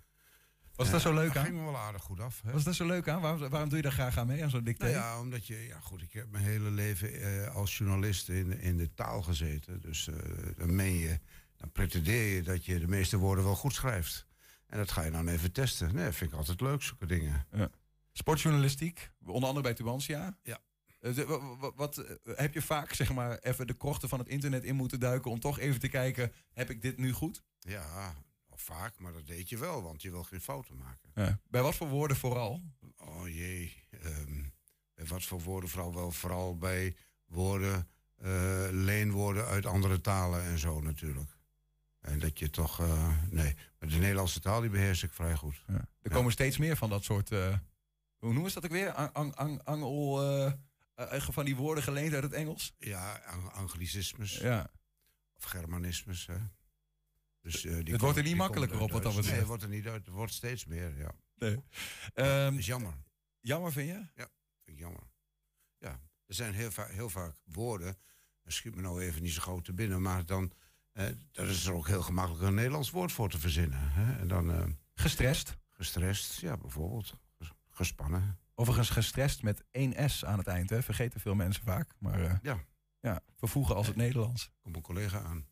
[0.77, 1.45] Was dat zo leuk dat aan?
[1.45, 2.41] ging me wel aardig goed af.
[2.45, 2.53] Hè?
[2.53, 3.21] Was dat zo leuk aan?
[3.21, 4.85] Waarom, waarom doe je daar graag aan mee, aan zo'n dicté?
[4.85, 8.61] Nou ja, omdat je, ja goed, ik heb mijn hele leven eh, als journalist in,
[8.61, 9.81] in de taal gezeten.
[9.81, 10.17] Dus eh,
[10.57, 11.21] dan meen je,
[11.57, 14.27] dan pretendeer je dat je de meeste woorden wel goed schrijft.
[14.67, 15.95] En dat ga je dan even testen.
[15.95, 17.47] Nee, vind ik altijd leuk, zulke dingen.
[17.53, 17.69] Ja.
[18.12, 20.39] Sportjournalistiek, onder andere bij Tubantia.
[20.43, 20.59] Ja.
[21.01, 21.27] Eh,
[21.77, 25.01] Wat, eh, heb je vaak zeg maar even de krochten van het internet in moeten
[25.01, 27.43] duiken om toch even te kijken, heb ik dit nu goed?
[27.59, 28.15] Ja,
[28.66, 31.11] vaak, maar dat deed je wel, want je wil geen fouten maken.
[31.14, 31.40] Ja.
[31.48, 32.62] Bij wat voor woorden vooral?
[32.96, 34.42] Oh jee, ehm,
[34.94, 36.11] bij wat voor woorden vooral wel?
[36.12, 41.31] Vooral bij woorden, eh, leenwoorden uit andere talen en zo natuurlijk.
[42.00, 45.62] En dat je toch, eh, nee, maar de Nederlandse taal die beheers ik vrij goed.
[45.66, 45.88] Ja.
[46.02, 47.59] Er komen steeds meer van dat soort, eh,
[48.18, 48.92] hoe noemen ze dat ook weer?
[48.92, 50.52] Ang, ang, ang, angel,
[51.33, 52.74] van die woorden geleend uit het Engels?
[52.79, 54.70] Ja, ang- anglicismes Ja.
[55.37, 56.26] of germanismes.
[56.26, 56.37] Hè.
[57.52, 59.28] Dus, eh, die Het wordt er niet makkelijker op wat dat uit Duits.
[59.28, 59.40] Nee, betreft.
[59.40, 60.06] het wordt er niet uit.
[60.06, 61.11] Het wordt steeds meer, ja.
[61.37, 61.62] Nee.
[62.14, 62.94] Ehm, Dat is jammer.
[63.40, 63.94] jammer vind je?
[63.94, 64.28] Ja,
[64.64, 65.02] vind ik jammer.
[65.78, 67.96] Ja, er zijn heel, va heel vaak woorden,
[68.44, 70.52] schiet me nou even niet zo groot te binnen, maar dan
[71.32, 73.78] daar is er ook heel gemakkelijk een Nederlands woord voor te verzinnen.
[73.92, 74.18] Hè?
[74.18, 75.56] En dan, eh, Gestrest?
[75.70, 77.14] gestrest, ja, bijvoorbeeld.
[77.38, 78.38] Ges- Gespannen.
[78.54, 80.82] Overigens gestrest met één S aan het eind, hè?
[80.82, 81.90] vergeten veel mensen vaak.
[81.98, 82.64] Maar Ja,
[83.00, 84.50] ja, vervoegen als het Nederlands.
[84.62, 85.46] komt een collega aan.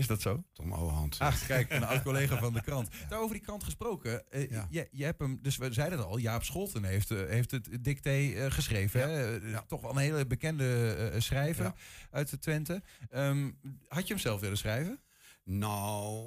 [0.00, 0.44] Is dat zo?
[0.52, 1.18] Tom Ouwehand.
[1.18, 2.88] Ah, kijk, een oud collega van de krant.
[3.08, 4.22] Daarover die krant gesproken.
[4.50, 4.66] Ja.
[4.70, 7.68] je, je hebt hem, dus we zeiden het al, Jaap Scholten heeft, eh, heeft het
[7.80, 9.00] dicté geschreven.
[9.00, 9.06] Ja.
[9.06, 9.48] Hè?
[9.50, 9.64] Ja.
[9.68, 11.74] Toch wel een hele bekende schrijver Ja.
[12.10, 12.82] uit de Twente.
[13.10, 13.50] Ehm,
[13.88, 15.00] had je hem zelf willen schrijven?
[15.44, 16.24] Nou,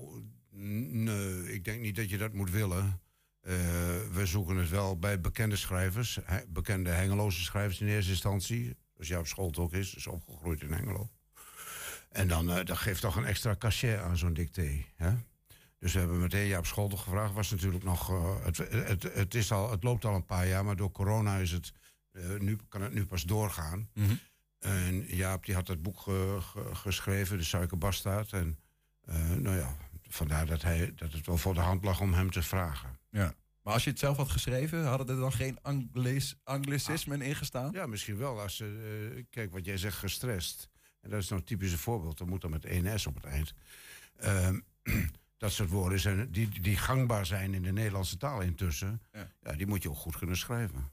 [0.51, 3.01] nee, ik denk niet dat je dat moet willen.
[4.11, 8.75] We zoeken het wel bij bekende schrijvers, he- bekende Hengeloze schrijvers in eerste instantie.
[8.93, 11.09] Zoals Jaap Scholt ook is, is opgegroeid in Hengelo.
[12.13, 14.85] En dan eh, dat geeft toch een extra cachet aan zo'n dicté.
[14.95, 15.11] Hè?
[15.79, 17.33] Dus we hebben meteen Jaap Scholten gevraagd.
[17.33, 20.65] Was natuurlijk nog, eh, het, het, het, is al, het loopt al een paar jaar,
[20.65, 21.71] maar door corona is het,
[22.11, 23.89] eh, nu, kan het nu pas doorgaan.
[24.59, 28.33] En Jaap die had het boek ge- ge- geschreven, De Suikerbastaard.
[28.33, 28.59] En
[29.37, 29.75] nou ja,
[30.09, 32.97] vandaar dat, hij, dat het wel voor de hand lag om hem te vragen.
[33.09, 33.33] Ja.
[33.61, 35.59] Maar als je het zelf had geschreven, hadden er dan geen
[36.43, 37.71] anglicismen ingestaan?
[37.71, 38.39] Ja, misschien wel.
[38.41, 38.67] Als eh,
[39.29, 40.69] kijk, wat jij zegt, gestrest.
[41.03, 42.17] En dat is nou typisch een voorbeeld.
[42.17, 43.53] Dat moet dan met één S op het eind.
[44.17, 44.59] Ehm,
[45.37, 49.01] dat soort woorden zijn, die, die gangbaar zijn in de Nederlandse taal intussen.
[49.11, 49.31] Ja.
[49.41, 49.53] Ja.
[49.53, 50.91] die moet je ook goed kunnen schrijven.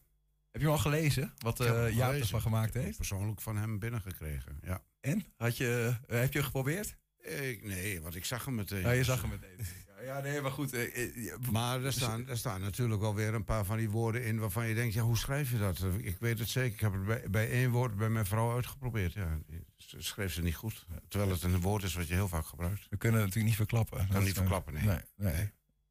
[0.51, 1.33] Heb je hem al gelezen?
[1.39, 2.97] Wat hem Jaap ervan gemaakt Ik heb heeft?
[2.97, 4.59] persoonlijk van hem binnengekregen.
[4.63, 4.83] Ja.
[5.01, 5.25] En?
[5.37, 6.97] Had je, eh, heb je geprobeerd?
[7.21, 8.81] Ik, nee, want ik zag hem meteen.
[8.81, 9.67] Ja, je zag hem meteen.
[10.05, 10.73] Ja, nee, maar goed.
[10.73, 14.39] eh, Maar er staan, er staan natuurlijk wel weer een paar van die woorden in
[14.39, 15.85] waarvan je denkt, ja, hoe schrijf je dat?
[15.99, 16.73] Ik weet het zeker.
[16.73, 19.13] Ik heb het bij, bij één woord bij mijn vrouw uitgeprobeerd.
[19.13, 19.39] Ja,
[19.99, 20.87] schreef ze niet goed.
[21.09, 22.87] Terwijl het een woord is wat je heel vaak gebruikt.
[22.91, 23.99] We kunnen het natuurlijk niet verklappen.
[23.99, 24.85] Kan Dat niet eh, verklappen, nee.
[24.85, 25.51] nee, nee.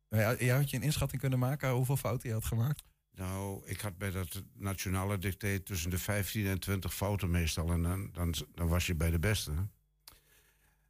[0.09, 2.83] Nee, ja, ja, had je een inschatting kunnen maken hoeveel fouten je had gemaakt?
[3.11, 7.71] Nou, ik had bij dat nationale dicté tussen de 15 en 20 fouten meestal.
[7.71, 9.51] En dan, dan, dan was je bij de beste.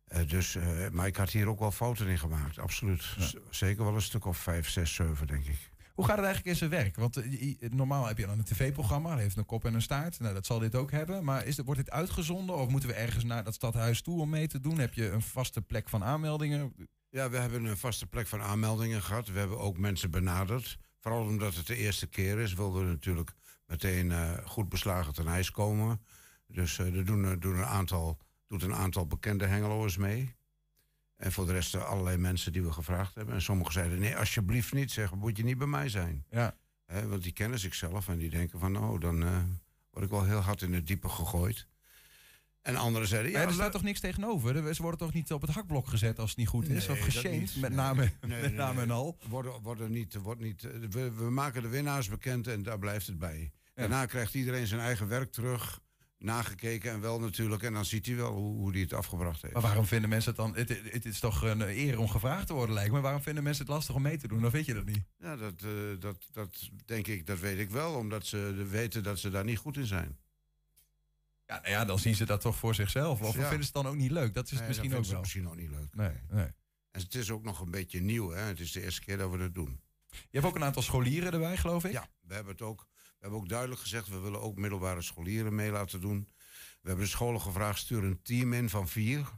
[0.10, 3.04] Eh, dus, eh, maar ik had hier ook wel fouten in gemaakt, absoluut.
[3.50, 5.72] Zeker wel een stuk of 5, 6, 7, denk ik.
[6.00, 6.96] Hoe gaat het eigenlijk in zijn werk?
[6.96, 10.20] Want eh, normaal heb je dan een tv-programma, heeft een kop en een staart.
[10.20, 11.24] Nou, dat zal dit ook hebben.
[11.24, 14.48] Maar is wordt dit uitgezonden of moeten we ergens naar dat stadhuis toe om mee
[14.48, 14.78] te doen?
[14.78, 16.74] Heb je een vaste plek van aanmeldingen?
[17.10, 19.28] Ja, we hebben een vaste plek van aanmeldingen gehad.
[19.28, 20.78] We hebben ook mensen benaderd.
[21.00, 23.32] Vooral omdat het de eerste keer is, wilden we natuurlijk
[23.66, 26.02] meteen eh, goed beslagen ten ijs komen.
[26.48, 30.36] Dus eh, er doen, doen een aantal, doet een aantal bekende hengeloers mee.
[31.20, 33.34] En voor de rest allerlei mensen die we gevraagd hebben.
[33.36, 34.92] En sommigen zeiden, nee, alsjeblieft niet.
[34.92, 36.26] Zeggen, moet je niet bij mij zijn.
[36.30, 36.56] Ja.
[37.08, 39.38] Want die kennen zichzelf en die denken van, oh, dan eh,
[39.92, 41.68] word ik wel heel hard in het diepe gegooid.
[42.62, 44.56] En anderen zeiden, Ja, er staat toch niks tegenover?
[44.66, 46.88] Er- Ze worden toch niet op het hakblok gezet als het niet goed is?
[46.88, 49.18] Nee, of dat geshamed, met name, Nee, met name en al?
[49.28, 53.08] Worden, worden niet, wordt niet, eh, we, we maken de winnaars bekend en daar blijft
[53.08, 53.52] het bij.
[53.74, 55.80] Daarna krijgt iedereen zijn eigen werk terug,
[56.20, 57.64] nagekeken en wel natuurlijk.
[57.64, 59.54] En dan ziet hij wel hoe, hoe hij het afgebracht heeft.
[59.54, 60.56] Maar waarom vinden mensen het dan...
[60.56, 63.00] Het, het is toch een eer om gevraagd te worden, lijkt me.
[63.00, 64.42] Waarom vinden mensen het lastig om mee te doen?
[64.42, 65.04] Dan weet je dat niet.
[65.20, 68.38] Ja, dat, eh, dat, dat denk ik, dat weet ik wel, omdat ze
[68.70, 70.18] weten dat ze daar niet goed in zijn.
[71.46, 73.22] Ja, nou ja, dan zien ze dat toch voor zichzelf.
[73.22, 73.32] Of Ja.
[73.34, 74.34] vinden ze het dan ook niet leuk?
[74.34, 75.20] Dat is het Nee, misschien ook wel.
[75.20, 75.96] misschien ook niet leuk.
[75.96, 76.46] Nee, nee.
[76.92, 78.42] En het is ook nog een beetje nieuw, hè?
[78.42, 79.80] Het is de eerste keer dat we dat doen.
[80.10, 81.92] Je hebt ook een aantal scholieren erbij, geloof ik?
[81.92, 82.88] Ja, we hebben het ook.
[83.20, 86.30] We hebben ook duidelijk gezegd, we willen ook middelbare scholieren mee laten doen.
[86.82, 89.30] We hebben de scholen gevraagd, stuur een team in van vier.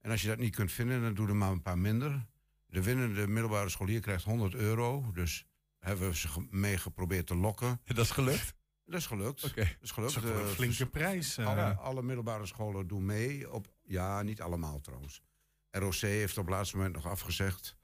[0.00, 2.26] En als je dat niet kunt vinden, dan doe er maar een paar minder.
[2.66, 5.10] De winnende middelbare scholier krijgt 100 euro.
[5.12, 5.46] Dus
[5.78, 7.80] hebben we ze mee geprobeerd te lokken.
[7.84, 8.54] Dat is gelukt?
[8.84, 9.44] Dat is gelukt.
[9.44, 9.60] Oké.
[9.64, 10.14] Dat is gelukt.
[10.14, 11.46] Dat is een Eh, flinke vers- prijs, eh.
[11.46, 13.50] Alle, alle middelbare scholen doen mee.
[13.52, 15.22] Op, ja, niet allemaal trouwens.
[15.70, 17.76] ROC heeft op het laatste moment nog afgezegd.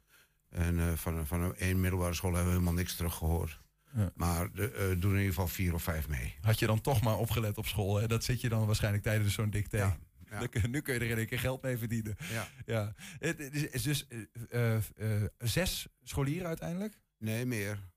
[0.48, 3.60] En eh, van, van één middelbare school hebben we helemaal niks teruggehoord.
[3.94, 4.10] Ja.
[4.14, 6.34] Maar de, eh, doen in ieder geval vier of vijf mee.
[6.40, 7.96] Had je dan toch maar opgelet op school?
[7.96, 8.06] Hè?
[8.08, 9.76] Dat zit je dan waarschijnlijk tijdens zo'n dicté.
[9.76, 9.96] ja.
[10.30, 12.16] Dan Nu kun je er in één keer geld mee verdienen.
[12.32, 12.48] Ja.
[12.66, 12.94] Ja.
[13.18, 14.06] Het is is dus
[14.50, 14.82] eh, eh,
[15.38, 17.00] zes scholieren uiteindelijk?
[17.18, 17.88] Nee, meer.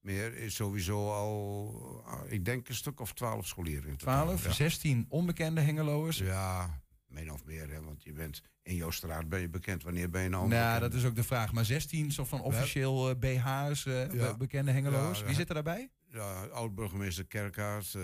[0.00, 3.88] Meer is sowieso al, ah, ik denk een stuk of twaalf scholieren.
[3.88, 4.24] in totaal.
[4.24, 4.52] 12, Ja.
[4.52, 6.18] 16 onbekende hengeloers.
[6.18, 6.81] Ja,
[7.12, 7.70] min of meer.
[7.70, 9.82] Hè, want je bent in jouw straat ben je bekend.
[9.82, 11.52] Wanneer ben je nou Nou, dat is ook de vraag.
[11.52, 14.36] Maar 16 soort van officieel eh, BH's, eh, Ja.
[14.36, 15.18] bekende hengeloers.
[15.18, 15.38] Ja, Wie ja.
[15.38, 15.90] zit er daarbij?
[16.08, 18.02] Ja, oud-burgemeester Kerkaert, eh,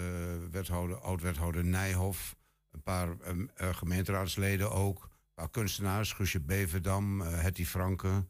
[0.50, 2.36] wethouder, oud-wethouder Nijhoff,
[2.70, 8.26] een paar ehm, eh, gemeenteraadsleden ook, een paar kunstenaars, Guusje Beverdam, Hetty Franke.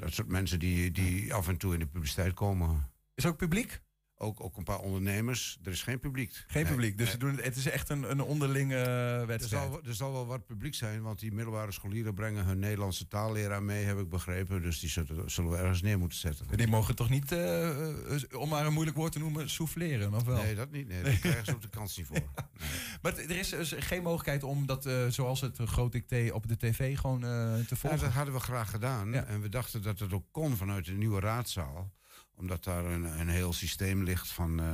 [0.00, 2.90] Dat soort mensen die, die af en toe in de publiciteit komen.
[3.14, 3.80] Is ook publiek?
[4.18, 5.58] Ook, ook een paar ondernemers.
[5.64, 6.44] Er is geen publiek.
[6.46, 6.98] Geen Nee, publiek.
[6.98, 7.16] Dus nee.
[7.16, 9.68] doen, het- is echt een, een onderlinge eh, Er wedstrijd.
[9.70, 13.62] zal, er zal wel wat publiek zijn, want die middelbare scholieren brengen hun Nederlandse taalleraar
[13.62, 14.62] mee, heb ik begrepen.
[14.62, 16.56] Dus die zullen, zullen we ergens neer moeten zetten.
[16.56, 20.22] Die mogen toch niet, eh, eh, om maar een moeilijk woord te noemen, souffleren, of
[20.24, 20.42] wel?
[20.42, 20.88] Nee, dat niet.
[20.88, 22.16] Nee, daar krijgen ze ook de kans niet voor.
[23.02, 26.98] Maar er is dus geen mogelijkheid om dat, zoals het groot dicté op de tv,
[26.98, 27.26] gewoon te
[27.68, 27.98] Ja, volgen.
[28.00, 29.12] dat hadden we graag gedaan.
[29.12, 29.24] Ja.
[29.24, 31.92] En we dachten dat het ook kon vanuit de nieuwe raadzaal.
[32.36, 34.66] Omdat daar een, een heel systeem ligt van eh,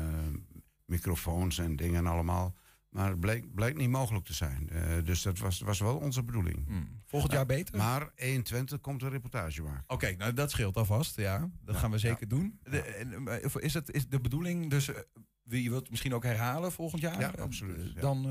[0.85, 2.55] microfoons en dingen allemaal.
[2.89, 4.69] Maar het bleek, blijkt niet mogelijk te zijn.
[4.71, 6.67] Eh, dus dat was, was wel onze bedoeling.
[6.67, 7.01] Hmm.
[7.05, 7.77] Volgend jaar beter?
[7.77, 9.85] Maar 21 komt een reportage maken.
[9.87, 11.51] Oké, nou dat scheelt alvast, ja.
[11.65, 12.27] Dat Ja, gaan we zeker ja.
[12.27, 12.59] doen.
[12.63, 15.01] De, is het is de bedoeling, dus eh,
[15.43, 17.21] wie wilt het misschien ook herhalen volgend jaar?
[17.21, 18.01] Ja, absoluut, ja.
[18.01, 18.27] Dan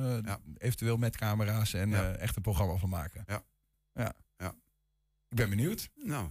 [0.58, 3.24] eventueel met camera's en echt een programma van maken.
[3.28, 3.44] Ja.
[3.94, 4.14] ja.
[4.38, 4.56] Ja.
[5.30, 5.90] Ik ben benieuwd.
[5.96, 6.30] Nou,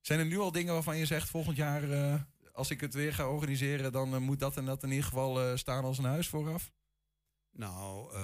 [0.00, 2.14] Zijn er nu al dingen waarvan je zegt volgend jaar, eh,
[2.52, 5.40] als ik het weer ga organiseren, dan eh, moet dat en dat in ieder geval
[5.40, 6.70] eh, staan als een huis vooraf?
[7.52, 8.16] nou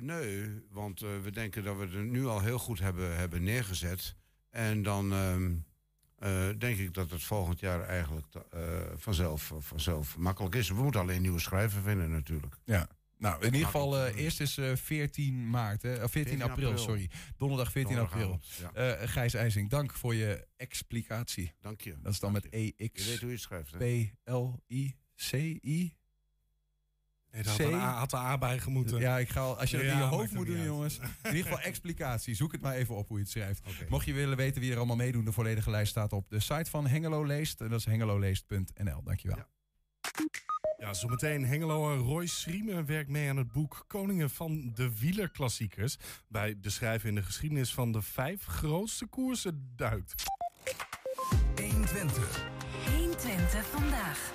[0.00, 0.62] nee.
[0.70, 4.16] Want we denken dat we het nu al heel goed hebben, hebben neergezet.
[4.50, 5.54] En dan ehm,
[6.18, 8.26] eh, denk ik dat het volgend jaar eigenlijk
[8.96, 10.68] vanzelf, vanzelf makkelijk is.
[10.68, 12.56] We moeten alleen nieuwe schrijver vinden natuurlijk.
[12.64, 12.88] Ja.
[13.18, 15.92] Nou, in ieder geval, eh, eerst is eh, 14 maart, hè?
[15.92, 16.84] Of 14, 14 april, april.
[16.84, 17.10] sorry.
[17.36, 18.40] Donderdag 14 april.
[18.60, 18.72] Ja.
[19.00, 21.52] Eh, Gijs IJsing, dank voor je explicatie.
[21.60, 21.94] Dank je.
[22.02, 22.52] Dat is dan Dank met.
[22.52, 23.04] EX.
[23.04, 23.78] Je weet hoe je het schrijft, hè?
[24.24, 25.94] P-L-I-C-I.
[27.32, 29.00] Nee, daar had A, had een A bij gemoeten.
[29.00, 30.64] Ja, ik ga al, als je dat Ja, in je hoofd moet doen, uit.
[30.64, 30.98] jongens.
[31.22, 32.34] In ieder geval explicatie.
[32.34, 33.62] Zoek het maar even op hoe je het schrijft.
[33.88, 36.70] Mocht je willen weten wie er allemaal meedoen, de volledige lijst staat op de site
[36.70, 37.60] van Hengelo Leest.
[37.60, 39.02] En dat is hengeloleest.nl.
[39.02, 39.36] Dankjewel.
[39.36, 39.48] Ja.
[40.84, 45.96] Ja, zometeen Hengelo Roy Schriemen werkt mee aan het boek Koningen van de Wielerklassiekers.
[46.28, 50.14] Bij de schrijver in de geschiedenis van de vijf grootste koersen duikt.
[51.56, 52.46] 120.
[52.96, 54.32] 120 vandaag.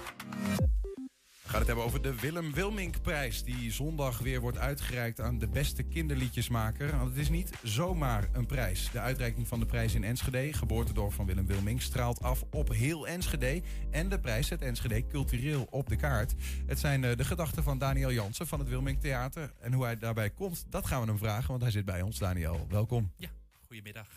[1.50, 3.44] We gaan het hebben over de Willem Wilmink-prijs...
[3.44, 6.98] die zondag weer wordt uitgereikt aan de beste kinderliedjesmaker.
[6.98, 8.90] Want het is niet zomaar een prijs.
[8.92, 11.82] De uitreiking van de prijs in Enschede, geboortedorp van Willem Wilmink...
[11.82, 13.62] straalt af op heel Enschede.
[13.92, 16.34] En de prijs zet Enschede cultureel op de kaart.
[16.66, 19.54] Het zijn eh, de gedachten van Daniel Jansen van het Wilmink Theater.
[19.60, 21.50] En hoe hij daarbij komt, dat gaan we hem vragen...
[21.50, 22.18] want hij zit bij ons.
[22.18, 23.12] Daniel, welkom.
[23.18, 23.30] Ja,
[23.68, 24.08] goedemiddag.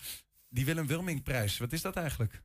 [0.48, 2.42] Die Willem Wilmink-prijs, wat is dat eigenlijk?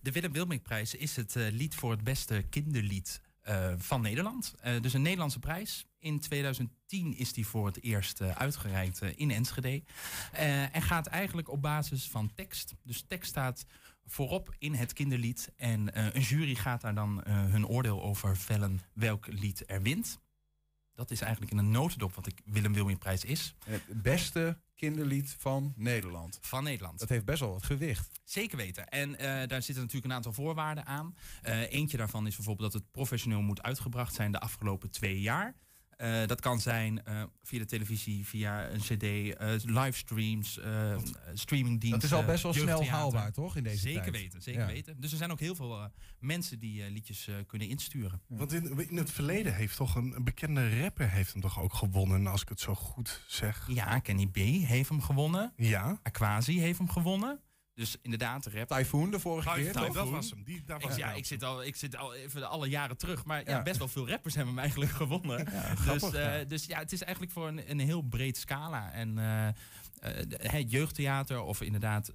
[0.00, 4.54] De Willem Wilming-prijs is het eh, lied voor het beste kinderlied eh, van Nederland.
[4.60, 5.86] Eh, dus een Nederlandse prijs.
[5.98, 9.82] In 2010 is die voor het eerst eh, uitgereikt in Enschede.
[10.72, 12.74] En gaat eigenlijk op basis van tekst.
[12.82, 13.64] Dus tekst staat
[14.04, 15.52] voorop in het kinderlied.
[15.56, 20.20] En een jury gaat daar dan hun oordeel over vellen welk lied er wint.
[20.94, 23.54] Dat is eigenlijk in een notendop wat ik Willem Wilmingprijs is.
[23.64, 26.38] Het beste kinderlied van Nederland.
[26.40, 26.98] Van Nederland.
[26.98, 28.20] Dat heeft best wel wat gewicht.
[28.24, 28.88] Zeker weten.
[28.88, 31.16] En eh, daar zitten natuurlijk een aantal voorwaarden aan.
[31.42, 35.54] Eh, eentje daarvan is bijvoorbeeld dat het professioneel moet uitgebracht zijn de afgelopen twee jaar.
[35.96, 40.96] Eh, dat kan zijn eh, via de televisie, via een cd, eh, livestreams, eh
[41.34, 42.00] streamingdiensten.
[42.00, 44.14] Dat is al best wel snel haalbaar, toch, in deze zeker tijd?
[44.16, 44.66] weten, zeker Ja.
[44.66, 45.00] weten.
[45.00, 48.20] Dus er zijn ook heel veel mensen die eh, liedjes eh, kunnen insturen.
[48.26, 51.74] Want in, in het verleden heeft toch een, een bekende rapper heeft hem toch ook
[51.74, 53.68] gewonnen, als ik het zo goed zeg.
[53.72, 54.36] Ja, Kenny B
[54.66, 55.52] heeft hem gewonnen.
[55.56, 55.98] Ja.
[56.02, 57.40] Aquasi heeft hem gewonnen.
[57.74, 58.68] Dus inderdaad, rap.
[58.68, 59.72] Typhoon de vorige keer.
[59.72, 60.44] Typhoon, dat was hem.
[60.44, 63.24] Die, daar was ik, ja, ik zit, al, ik zit al even alle jaren terug.
[63.24, 63.50] Maar ja.
[63.50, 63.62] Ja.
[63.62, 65.44] best wel veel rappers hebben hem eigenlijk gewonnen.
[65.44, 66.44] dus, grappig, eh, ja.
[66.44, 68.92] dus ja, het is eigenlijk voor een, een heel breed scala.
[68.92, 69.48] En eh,
[70.54, 72.12] eh, jeugdtheater of inderdaad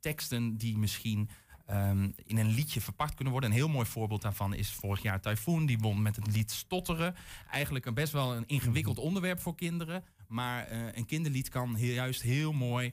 [0.00, 1.30] teksten die misschien
[1.66, 3.50] ehm, in een liedje verpakt kunnen worden.
[3.50, 5.66] Een heel mooi voorbeeld daarvan is vorig jaar Typhoon.
[5.66, 7.14] Die won met het lied Stotteren.
[7.50, 10.04] Eigenlijk een best wel een ingewikkeld onderwerp voor kinderen.
[10.32, 12.92] Maar eh, een kinderlied kan heel, juist heel mooi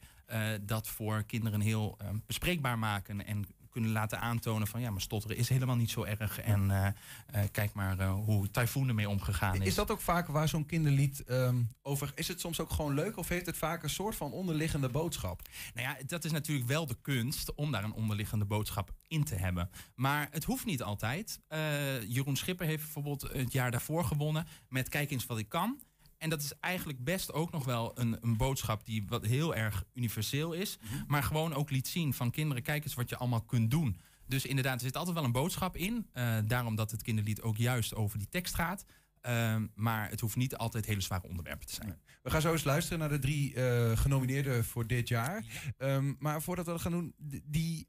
[0.62, 3.26] dat voor kinderen heel eh, bespreekbaar maken.
[3.26, 6.40] En kunnen laten aantonen van ja, maar stotteren is helemaal niet zo erg.
[6.40, 9.68] En eh, eh, kijk maar eh, hoe Typhoon ermee omgegaan is.
[9.68, 12.12] Is dat ook vaak waar zo'n kinderlied ehm, over...
[12.16, 15.42] Is het soms ook gewoon leuk of heeft het vaak een soort van onderliggende boodschap?
[15.74, 19.36] Nou ja, dat is natuurlijk wel de kunst om daar een onderliggende boodschap in te
[19.36, 19.70] hebben.
[19.96, 21.40] Maar het hoeft niet altijd.
[21.48, 25.80] Eh, Jeroen Schipper heeft bijvoorbeeld het jaar daarvoor gewonnen met Kijk eens wat ik kan.
[26.20, 29.84] En dat is eigenlijk best ook nog wel een, een boodschap die wat heel erg
[29.94, 30.78] universeel is.
[31.08, 34.00] Maar gewoon ook liet zien van kinderen, kijk eens wat je allemaal kunt doen.
[34.26, 36.08] Dus inderdaad, er zit altijd wel een boodschap in.
[36.12, 38.86] Eh, daarom dat het kinderlied ook juist over die tekst gaat.
[39.22, 42.00] Ehm, maar het hoeft niet altijd hele zware onderwerpen te zijn.
[42.24, 45.46] We gaan zo eens luisteren naar de drie eh, genomineerden voor dit jaar.
[45.78, 47.14] Ehm, maar voordat we dat gaan doen,
[47.46, 47.88] die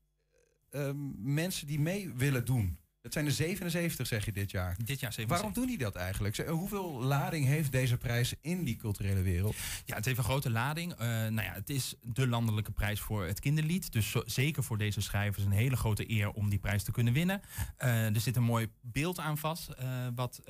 [0.71, 2.79] ehm, mensen die mee willen doen.
[3.03, 4.77] Dat zijn er 77, zeg je dit jaar.
[4.85, 5.29] Dit jaar 77.
[5.29, 6.37] Waarom doen die dat eigenlijk?
[6.37, 9.57] Hoeveel lading heeft deze prijs in die culturele wereld?
[9.85, 10.93] Ja, het heeft een grote lading.
[10.93, 13.93] Eh, nou ja, het is de landelijke prijs voor het kinderlied.
[13.93, 17.13] Dus zo- zeker voor deze schrijvers een hele grote eer om die prijs te kunnen
[17.13, 17.41] winnen.
[17.77, 20.41] Eh, er zit een mooi beeld aan vast, eh, wat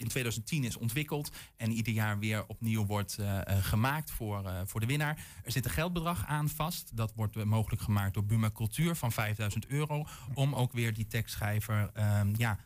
[0.00, 4.60] in 2010 is ontwikkeld en ieder jaar weer opnieuw wordt eh, eh, gemaakt voor, eh,
[4.64, 5.24] voor de winnaar.
[5.44, 6.96] Er zit een geldbedrag aan vast.
[6.96, 10.06] Dat wordt mogelijk gemaakt door Buma Cultuur van 5000 euro.
[10.34, 12.58] Om ook weer die tekstschrijver ehm, ja,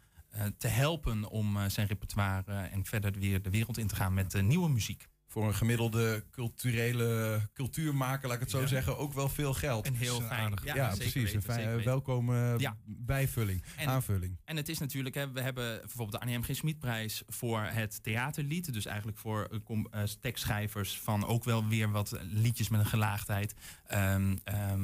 [0.58, 4.68] te helpen om zijn repertoire en verder weer de wereld in te gaan met nieuwe
[4.68, 5.08] muziek.
[5.34, 8.66] Voor een gemiddelde culturele cultuurmaker, laat ik het zo Ja.
[8.66, 9.86] zeggen, ook wel veel geld.
[9.86, 10.64] Een heel fijn- aardig.
[10.64, 11.12] ja, precies.
[11.14, 12.76] weten, een fijn, eh, welkome Ja.
[12.84, 14.36] bijvulling, En- aanvulling.
[14.44, 16.42] En het is natuurlijk, hè, we hebben bijvoorbeeld de Annie M.
[16.42, 16.54] G.
[16.56, 18.72] Smitprijs voor het theaterlied.
[18.72, 23.54] Dus eigenlijk voor eh, eh, tekstschrijvers van ook wel weer wat liedjes met een gelaagdheid.
[23.86, 24.80] Ehm, ehm,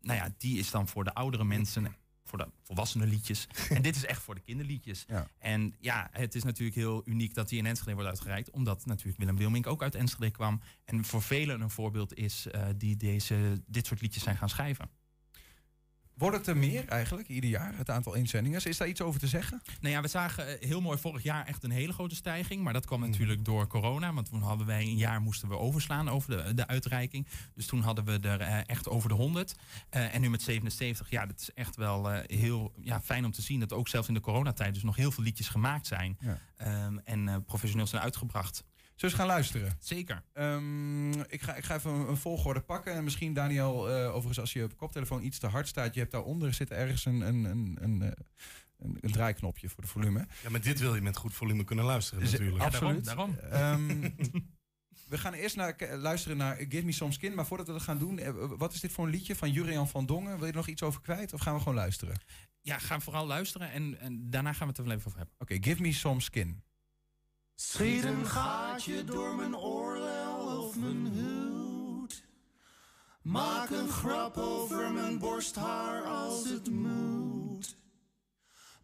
[0.00, 1.94] nou ja, die is dan voor de oudere mensen,
[2.34, 3.46] voor de volwassene liedjes.
[3.68, 5.04] en dit is echt voor de kinderliedjes.
[5.08, 5.28] Ja.
[5.38, 8.50] En ja, het is natuurlijk heel uniek dat die in Enschede wordt uitgereikt.
[8.50, 10.60] Omdat natuurlijk Willem Wilmink ook uit Enschede kwam.
[10.84, 14.90] En voor velen een voorbeeld is eh, die deze, dit soort liedjes zijn gaan schrijven.
[16.16, 18.64] Wordt het er meer eigenlijk, ieder jaar, het aantal inzendingen?
[18.64, 19.62] Is daar iets over te zeggen?
[19.80, 22.62] Nou ja, we zagen eh, heel mooi vorig jaar echt een hele grote stijging.
[22.62, 24.12] Maar dat kwam natuurlijk door corona.
[24.12, 27.26] Want toen hadden wij een jaar moesten we overslaan over de, de uitreiking.
[27.54, 29.54] Dus toen hadden we er eh, echt over de 100.
[29.88, 31.10] Eh, en nu met 77.
[31.10, 33.60] Ja, dat is echt wel heel ja, fijn om te zien.
[33.60, 36.18] Dat ook zelfs in de coronatijd dus nog heel veel liedjes gemaakt zijn.
[36.20, 36.38] Ja.
[36.56, 38.64] Ehm, en professioneel zijn uitgebracht.
[38.94, 39.76] Zullen we eens gaan luisteren?
[39.80, 40.22] Zeker.
[40.32, 42.92] Ehm, ik, ga, ik ga even een, een volgorde pakken.
[42.94, 46.12] En misschien, Daniel, eh, overigens, als je op koptelefoon iets te hard staat, je hebt
[46.12, 48.08] daaronder zit ergens een, een, een, een, eh,
[48.78, 50.26] een, een draaiknopje voor de volume.
[50.42, 52.64] Ja, maar dit wil je met goed volume kunnen luisteren natuurlijk.
[52.64, 53.04] Absoluut.
[53.04, 53.36] daarom.
[53.38, 53.88] Ehm,
[55.08, 57.34] we gaan eerst naar, luisteren naar Give Me Some Skin.
[57.34, 59.88] Maar voordat we dat gaan doen, eh, wat is dit voor een liedje van Jurian
[59.88, 60.36] van Dongen?
[60.36, 61.32] Wil je er nog iets over kwijt?
[61.32, 62.16] Of gaan we gewoon luisteren?
[62.60, 63.70] Ja, ga vooral luisteren.
[63.70, 65.36] En, en daarna gaan we het er wel even over hebben.
[65.38, 66.62] Oké, Give Me Some Skin.
[67.54, 72.24] Schiet een gaatje door mijn oorlel of mijn hoed.
[73.22, 77.76] Maak een grap over mijn borsthaar als het moet.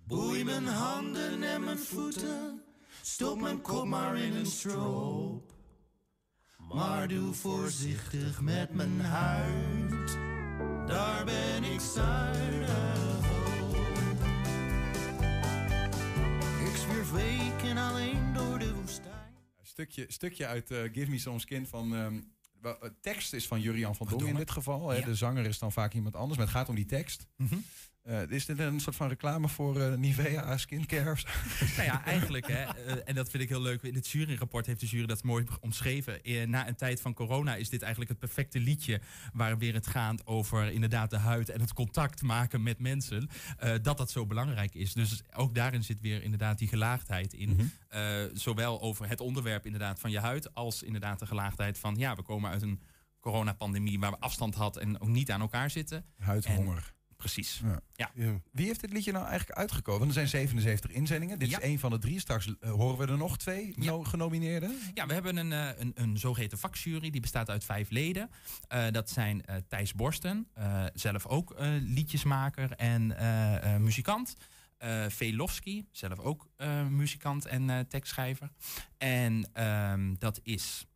[0.06, 2.62] Boei mijn handen en mijn voeten.
[3.02, 5.52] Stop mijn kop maar in een stroop.
[6.56, 10.18] Maar doe voorzichtig met mijn huid.
[10.86, 13.76] Daar ben ik zuinig op.
[16.66, 17.10] Ik zwierf
[19.80, 21.94] Stukje, stukje uit eh, Give Me Some Skin van...
[21.94, 22.20] ehm,
[22.62, 24.88] eh, tekst is van Jurian van Dongen in dit geval.
[24.88, 24.96] Hè.
[24.96, 25.04] Ja.
[25.04, 27.26] De zanger is dan vaak iemand anders, maar het gaat om die tekst.
[27.36, 27.56] Mhm.
[28.02, 31.16] Eh, is dit een soort van reclame voor eh, Nivea skincare?
[31.76, 33.82] nou ja, eigenlijk, hè, eh, en dat vind ik heel leuk.
[33.82, 36.20] In het juryrapport heeft de jury dat mooi omschreven.
[36.50, 39.00] Na een tijd van corona is dit eigenlijk het perfecte liedje.
[39.32, 43.28] Waar weer het gaat over inderdaad de huid en het contact maken met mensen.
[43.82, 44.92] dat dat zo belangrijk is.
[44.92, 47.50] Dus ook daarin zit weer inderdaad die gelaagdheid in.
[47.88, 48.28] Mhm.
[48.34, 50.54] Zowel over het onderwerp inderdaad van je huid.
[50.54, 52.80] als inderdaad de gelaagdheid van ja, we komen uit een
[53.20, 56.04] coronapandemie waar we afstand hadden en ook niet aan elkaar zitten.
[56.18, 56.98] Huidhonger.
[57.20, 57.60] Precies.
[57.96, 58.10] Ja.
[58.14, 58.40] Ja.
[58.52, 59.98] Wie heeft dit liedje nou eigenlijk uitgekozen?
[60.00, 61.38] Want er zijn 77 inzendingen.
[61.38, 61.58] Dit Ja.
[61.58, 62.20] is één van de drie.
[62.20, 64.78] Straks eh, horen we er nog twee no- genomineerden.
[64.94, 67.10] Ja, we hebben een, eh, een, een zogeheten vakjury.
[67.10, 68.30] Die bestaat uit vijf leden.
[68.68, 74.34] Eh, dat zijn eh, Thijs Borsten, eh, zelf ook eh, liedjesmaker en eh, eh, muzikant.
[74.78, 78.50] Eh Velofsky, zelf ook eh, muzikant en eh, tekstschrijver.
[78.98, 80.86] En ehm, dat is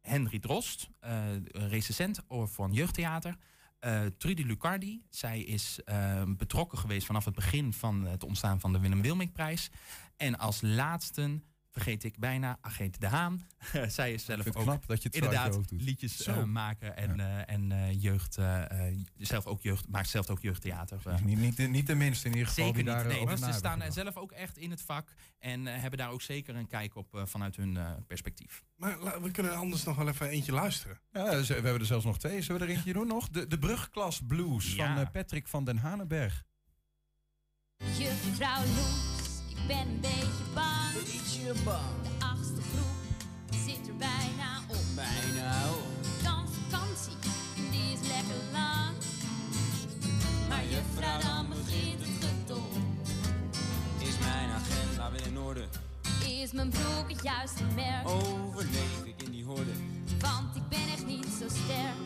[0.00, 1.22] Henry Drost, eh
[1.52, 3.36] recensent van jeugdtheater.
[3.84, 8.72] Eh, Trudy Lucardi, zij is eh, betrokken geweest vanaf het begin van het ontstaan van
[8.72, 9.70] de Willem Wilmingprijs.
[10.16, 11.40] En als laatste
[11.74, 13.46] vergeet ik bijna Agent De Haan.
[13.86, 15.82] zij is zelf ook knap dat je het inderdaad hoofd doet.
[15.82, 18.38] liedjes eh, maken en, eh, en eh, jeugd,
[19.18, 21.00] zelf ook jeugd, maakt zelf ook jeugdtheater.
[21.24, 23.02] Niet, niet, niet de minste in ieder geval Zeker die niet.
[23.02, 23.92] daar Nee, ze staan gedacht.
[23.94, 27.56] zelf ook echt in het vak en hebben daar ook zeker een kijk op vanuit
[27.56, 28.62] hun perspectief.
[28.76, 31.00] Maar la- we kunnen anders nog wel even eentje luisteren.
[31.12, 32.42] Ja, dus, we hebben er zelfs nog twee.
[32.42, 33.28] Zullen we er eentje doen nog?
[33.28, 34.94] De, de Brugklas Blues Ja.
[34.96, 36.44] van Patrick van den Hanenberg.
[37.98, 39.13] Juffrouw Loes,
[39.56, 40.92] ik ben een beetje bang.
[40.94, 41.94] Beetje bang.
[42.02, 42.96] De achtste groep
[43.66, 44.84] zit er bijna op.
[44.94, 45.86] Bijna op.
[46.22, 47.16] Dan vakantie,
[47.70, 48.94] die is lekker lang.
[50.48, 52.68] Maar juffrouw, dan begint het getol.
[53.98, 55.64] Is mijn agenda weer in orde?
[56.26, 58.08] Is mijn broek het juiste merk?
[58.08, 59.72] Overleef ik in die horde?
[60.20, 61.96] Want ik ben echt niet zo sterk.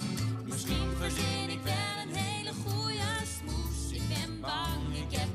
[0.45, 3.01] Misschien verzin ik wel een hele goeie
[3.39, 3.93] smoes.
[3.93, 5.29] Ik ben bang, ik heb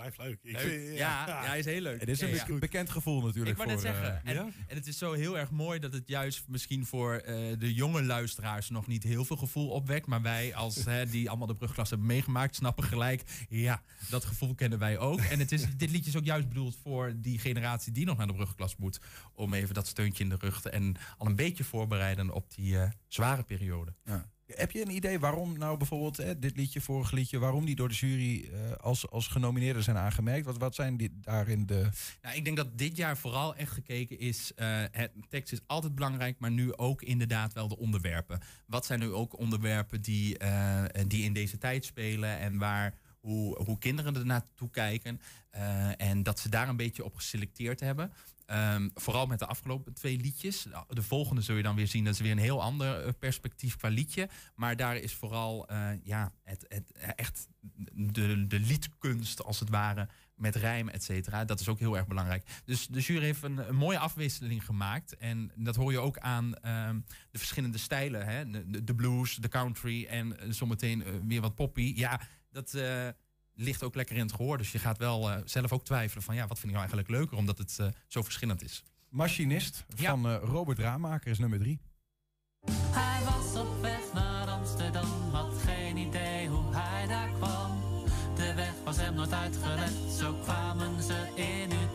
[0.00, 0.38] blijft leuk.
[0.42, 0.60] Ik Leuk.
[0.62, 2.00] vind- ja, ja, hij is heel leuk.
[2.00, 2.58] Het is een Ja, be- ja.
[2.58, 3.50] bekend gevoel natuurlijk.
[3.50, 4.24] Ik wou net voor, eh, zeggen.
[4.24, 4.48] En, ja?
[4.66, 8.02] en het is zo heel erg mooi dat het juist misschien voor eh, de jonge
[8.02, 10.06] luisteraars nog niet heel veel gevoel opwekt.
[10.06, 13.22] Maar wij, als hè, die allemaal de brugklas hebben meegemaakt, snappen gelijk.
[13.48, 15.20] Ja, dat gevoel kennen wij ook.
[15.20, 18.26] En het is, dit liedje is ook juist bedoeld voor die generatie die nog naar
[18.26, 19.00] de brugklas moet.
[19.34, 22.78] Om even dat steuntje in de rug te en al een beetje voorbereiden op die
[22.78, 23.94] eh, zware periode.
[24.04, 24.30] Ja.
[24.54, 27.88] Heb je een idee waarom nou bijvoorbeeld hè, dit liedje, vorig liedje, waarom die door
[27.88, 30.44] de jury eh, als, als genomineerden zijn aangemerkt?
[30.46, 31.88] Wat, wat zijn die daarin de.
[32.22, 34.52] Nou, ik denk dat dit jaar vooral echt gekeken is.
[34.54, 38.40] eh het tekst is altijd belangrijk, maar nu ook inderdaad wel de onderwerpen.
[38.66, 43.62] Wat zijn nu ook onderwerpen die, eh, die in deze tijd spelen en waar hoe,
[43.64, 45.20] hoe kinderen er naartoe kijken.
[45.50, 48.12] eh, en dat ze daar een beetje op geselecteerd hebben.
[48.46, 50.66] Ehm, vooral met de afgelopen twee liedjes.
[50.88, 52.04] De volgende zul je dan weer zien.
[52.04, 54.28] Dat is weer een heel ander eh, perspectief qua liedje.
[54.54, 57.48] Maar daar is vooral eh, ja, het, het, echt
[57.92, 60.08] de, de liedkunst als het ware.
[60.34, 61.44] Met rijm, et cetera.
[61.44, 62.60] Dat is ook heel erg belangrijk.
[62.64, 65.16] Dus de jury heeft een, mooie afwisseling gemaakt.
[65.16, 67.00] En dat hoor je ook aan ehm,
[67.30, 68.26] de verschillende stijlen.
[68.26, 68.50] Hè?
[68.50, 71.92] De, de- blues, de country en zometeen weer wat poppy.
[71.96, 72.20] Ja,
[72.50, 73.08] dat eh,
[73.60, 74.58] ligt ook lekker in het gehoor.
[74.58, 76.34] Dus je gaat wel eh, zelf ook twijfelen van...
[76.34, 77.36] ja, wat vind ik nou eigenlijk leuker?
[77.36, 78.82] Omdat het eh, zo verschillend is.
[79.08, 81.80] Machinist van eh, Robert Raamaker is nummer drie.
[82.70, 87.80] Hij was op weg naar Amsterdam, had geen idee hoe hij daar kwam.
[88.34, 91.89] De weg was hem nooit uitgelegd, zo kwamen ze in Utrecht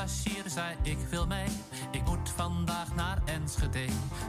[0.00, 1.48] passagier zei ik wil mee,
[1.92, 3.86] ik moet vandaag naar Enschede.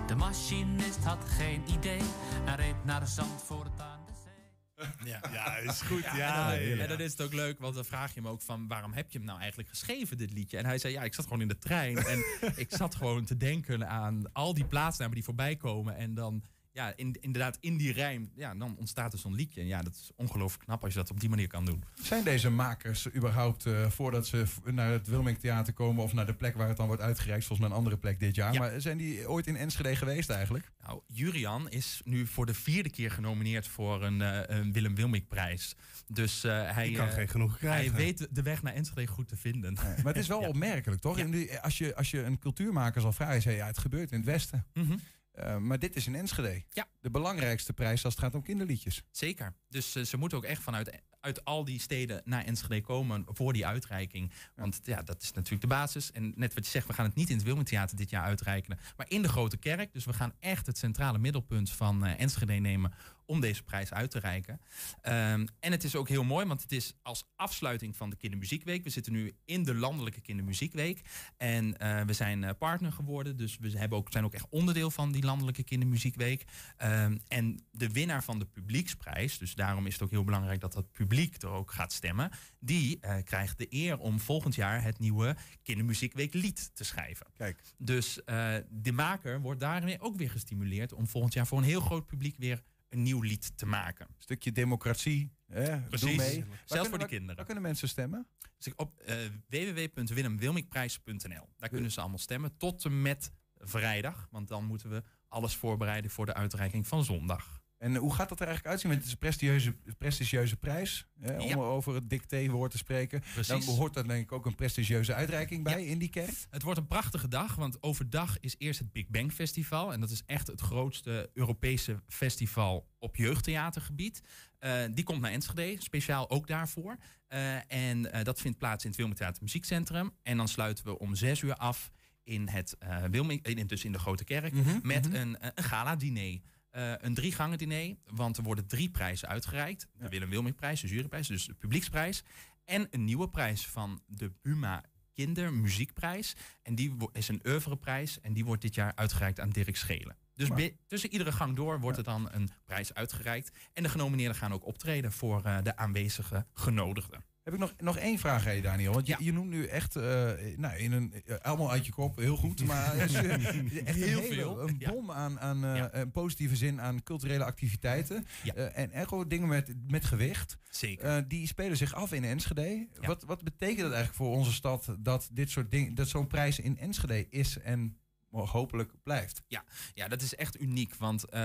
[0.08, 2.02] De machinist had geen idee
[2.46, 5.12] en reed naar Zandvoort aan de zee.
[5.12, 6.04] Ja, ja is goed.
[6.04, 6.82] Ja, en, dan, ja, ja.
[6.82, 8.68] en dan is het ook leuk, want dan vraag je hem ook van...
[8.68, 10.58] waarom heb je hem nou eigenlijk geschreven, dit liedje?
[10.58, 11.98] En hij zei, ja, ik zat gewoon in de trein...
[11.98, 12.24] en
[12.56, 15.96] ik zat gewoon te denken aan al die plaatsnamen die voorbij komen...
[15.96, 16.44] en dan,
[16.74, 19.62] ja, in, inderdaad, in die rijm, ja, dan ontstaat er zo'n liedje.
[19.62, 21.84] En ja, dat is ongelooflijk knap als je dat op die manier kan doen.
[22.02, 26.04] Zijn deze makers überhaupt, eh, voordat ze naar het Wilming Theater komen...
[26.04, 28.36] of naar de plek waar het dan wordt uitgereikt, volgens mij een andere plek dit
[28.36, 28.54] jaar...
[28.54, 28.60] Ja.
[28.60, 30.72] maar zijn die ooit in Enschede geweest eigenlijk?
[30.86, 35.76] Nou, Jurian is nu voor de vierde keer genomineerd voor een, eh, een Willem Wilmink-prijs.
[36.08, 37.94] Dus eh, hij, Die kan geen genoeg krijgen.
[37.94, 39.74] hij weet de weg naar Enschede goed te vinden.
[39.74, 40.48] Maar het is wel Ja.
[40.48, 41.18] opmerkelijk, toch?
[41.18, 44.18] In die- als, je, als je een cultuurmaker zal vragen, zei ja, het gebeurt in
[44.18, 44.66] het Westen.
[44.74, 44.98] Mhm.
[45.42, 46.64] Eh, maar dit is in Enschede.
[46.70, 46.88] Ja.
[47.00, 49.04] De belangrijkste prijs als het gaat om kinderliedjes.
[49.12, 49.54] Zeker.
[49.68, 53.54] Dus eh, ze moeten ook echt vanuit uit al die steden naar Enschede komen voor
[53.54, 54.32] die uitreiking.
[54.56, 56.12] Want ja, dat is natuurlijk de basis.
[56.12, 58.24] En net wat je zegt, we gaan het niet in het Wilming Theater dit jaar
[58.24, 59.94] uitreiken, maar in de Grote Kerk.
[59.94, 62.94] Dus we gaan echt het centrale middelpunt van eh, Enschede nemen
[63.26, 64.62] om deze prijs uit te reiken.
[65.02, 68.84] Ehm, en het is ook heel mooi, want het is als afsluiting van de Kindermuziekweek.
[68.84, 71.02] We zitten nu in de Landelijke Kindermuziekweek.
[71.38, 74.92] En eh, we zijn eh, partner geworden, dus we hebben ook, zijn ook echt onderdeel
[74.92, 76.46] van die Landelijke Kindermuziekweek.
[76.78, 80.74] Ehm, en de winnaar van de publieksprijs, dus daarom is het ook heel belangrijk dat
[80.74, 85.00] het publiek er ook gaat stemmen, die eh, krijgt de eer om volgend jaar het
[85.00, 87.28] nieuwe Kindermuziekweek lied te schrijven.
[87.34, 87.62] Kijk.
[87.78, 91.82] Dus eh, de maker wordt daarmee ook weer gestimuleerd om volgend jaar voor een heel
[91.82, 94.08] groot publiek weer een nieuw lied te maken.
[94.18, 95.32] Stukje democratie.
[95.48, 95.82] Hè?
[95.82, 96.08] Precies.
[96.08, 96.34] Doe mee.
[96.34, 97.36] Zelfs Waar voor kunnen- de kinderen.
[97.36, 98.28] Waar kunnen mensen stemmen?
[98.58, 99.16] Dus op uh,
[99.48, 101.50] www.willemwilmikprijs.nl.
[101.58, 104.28] Daar kunnen ze allemaal stemmen tot en met vrijdag.
[104.32, 107.61] Want dan moeten we alles voorbereiden voor de uitreiking van zondag.
[107.82, 108.90] En hoe gaat dat er eigenlijk uitzien?
[108.92, 111.08] Want het is een prestigieuze, prestigieuze prijs.
[111.20, 111.56] Hè, om Ja.
[111.56, 113.20] over het dictéwoord te spreken.
[113.20, 113.48] Precies.
[113.48, 116.34] Dan behoort daar denk ik ook een prestigieuze uitreiking bij in die kerk.
[116.50, 119.94] Het wordt een prachtige dag, want overdag is eerst het Big Bang Festival.
[119.94, 124.22] En dat is echt het grootste Europese festival op jeugdtheatergebied.
[124.60, 126.98] Eh, die komt naar Enschede, speciaal ook daarvoor.
[127.28, 130.12] Eh, en eh, dat vindt plaats in het Wilming Theater Muziekcentrum.
[130.24, 131.92] En dan sluiten we om zes uur af
[132.24, 132.78] in het
[133.12, 135.16] Wilming, in, dus in de Grote Kerk, Mhm, met mhm.
[135.16, 136.40] een, een gala-diner.
[136.72, 139.88] Eh, een drie gangen diner, want er worden drie prijzen uitgereikt.
[139.94, 142.24] De Willem Wilmingprijs, de juryprijs, dus de publieksprijs.
[142.66, 146.36] En een nieuwe prijs van de Buma Kindermuziekprijs.
[146.62, 150.18] En die is een oeuvreprijs en die wordt dit jaar uitgereikt aan Dirk Schelen.
[150.34, 153.52] Dus Maar- tussen iedere gang door wordt er dan een prijs uitgereikt.
[153.74, 157.24] En de genomineerden gaan ook optreden voor eh, de aanwezige genodigden.
[157.44, 158.94] Heb ik nog, nog één vraag aan je, Daniel.
[158.94, 162.18] Want je, je noemt nu echt, eh, nou, in een, eh, allemaal uit je kop,
[162.18, 162.66] heel goed.
[162.66, 164.90] Maar echt Heel een hele- veel, Een ja.
[164.92, 168.26] bom aan, aan eh, een positieve zin aan culturele activiteiten.
[168.74, 170.58] En echt ook dingen met, met gewicht.
[170.70, 171.28] Zeker.
[171.28, 172.88] Die spelen zich af in Enschede.
[173.02, 176.60] Wat, wat betekent het eigenlijk voor onze stad dat dit soort dingen, dat zo'n prijs
[176.60, 177.98] in Enschede is en
[178.32, 179.42] hopelijk blijft?
[179.48, 179.64] Ja,
[179.94, 180.96] ja, dat is echt uniek.
[180.96, 181.42] Want eh,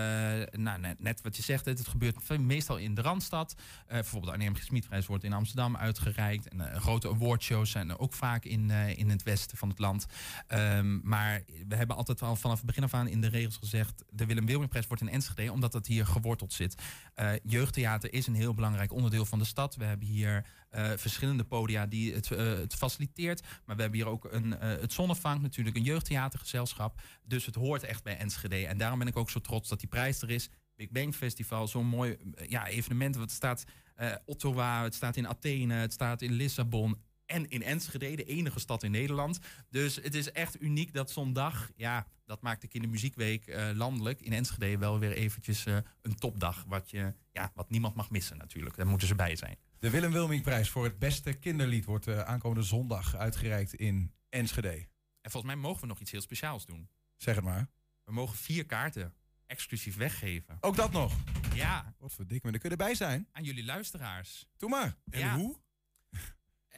[0.51, 3.55] nou, net, wat je zegt, het, het gebeurt meestal in de Randstad.
[3.57, 6.49] Eh, bijvoorbeeld de Arnhem wordt in Amsterdam uitgereikt.
[6.49, 10.07] En eh, grote awardshows zijn er ook vaak in, in het westen van het land.
[10.47, 14.05] Ehm, maar we hebben altijd al vanaf het begin af aan in de regels gezegd...
[14.11, 16.83] de Willem Wilmingprijs wordt in Enschede, omdat dat hier geworteld zit.
[17.17, 19.77] Eh, jeugdtheater is een heel belangrijk onderdeel van de stad.
[19.77, 23.41] We hebben hier eh, verschillende podia die het, eh, het faciliteert.
[23.41, 27.01] Maar we hebben hier ook een, het Zonnevank, natuurlijk een jeugdtheatergezelschap.
[27.23, 28.67] Dus het hoort echt bij Enschede.
[28.67, 30.51] En daarom ben ik ook zo trots dat die prijs er is.
[30.75, 32.17] Big Bang Festival, zo'n mooi
[32.49, 33.15] ja, evenement.
[33.15, 33.65] Het staat
[33.95, 37.03] eh Ottawa, het staat in Athene, het staat in Lissabon.
[37.27, 39.39] En in Enschede, de enige stad in Nederland.
[39.71, 44.21] Dus het is echt uniek dat zo'n dag, ja, dat maakt de Kindermuziekweek eh, landelijk
[44.21, 46.65] in Enschede wel weer eventjes eh, een topdag.
[46.67, 48.77] Wat, je, ja, wat niemand mag missen natuurlijk.
[48.77, 49.57] Daar moeten ze bij zijn.
[49.79, 54.89] De Willem Wilmingprijs voor het beste kinderlied wordt eh, aankomende zondag uitgereikt in Enschede.
[55.21, 56.89] En volgens mij mogen we nog iets heel speciaals doen.
[57.17, 57.69] Zeg het maar.
[58.05, 59.15] We mogen vier kaarten
[59.47, 60.57] exclusief weggeven.
[60.61, 61.15] Ook dat nog?
[61.55, 61.95] Ja.
[61.99, 63.29] Wat verdik me, dan kun je erbij zijn.
[63.33, 64.47] Aan jullie luisteraars.
[64.57, 64.97] Doe maar.
[65.11, 65.37] En Ja.
[65.37, 65.57] hoe?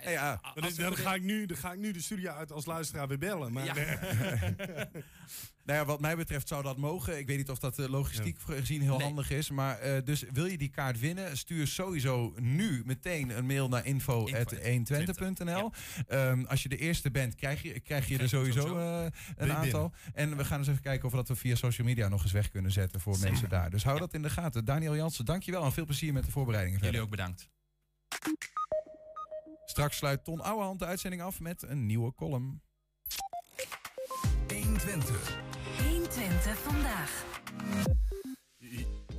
[0.04, 0.40] Ja, ja.
[0.54, 3.08] Dan, dan, dan ga ik nu, dan ga ik nu de studio uit als luisteraar
[3.08, 3.52] weer bellen.
[3.52, 3.74] Maar Ja.
[5.64, 7.18] Nou ja, wat mij betreft zou dat mogen.
[7.18, 9.06] Ik weet niet of dat eh, logistiek gezien heel Nee.
[9.06, 9.50] handig is.
[9.50, 13.86] Maar eh, dus wil je die kaart winnen, stuur sowieso nu meteen een mail naar
[13.86, 15.72] info.120.nl.
[16.06, 19.92] Ehm, als je de eerste bent, krijg je, krijg je er sowieso eh, een aantal.
[20.14, 22.32] En we gaan eens even kijken of we dat we via social media nog eens
[22.32, 23.30] weg kunnen zetten voor Zeker.
[23.30, 23.70] mensen daar.
[23.70, 24.64] Dus hou dat in de gaten.
[24.64, 26.78] Daniel Jansen, dankjewel en veel plezier met de voorbereidingen.
[26.80, 27.10] Jullie verder.
[27.12, 27.48] ook bedankt.
[29.78, 32.62] Straks sluit Ton Ouwehand de uitzending af met een nieuwe column.
[34.48, 35.38] 120.
[35.88, 37.24] 120 vandaag.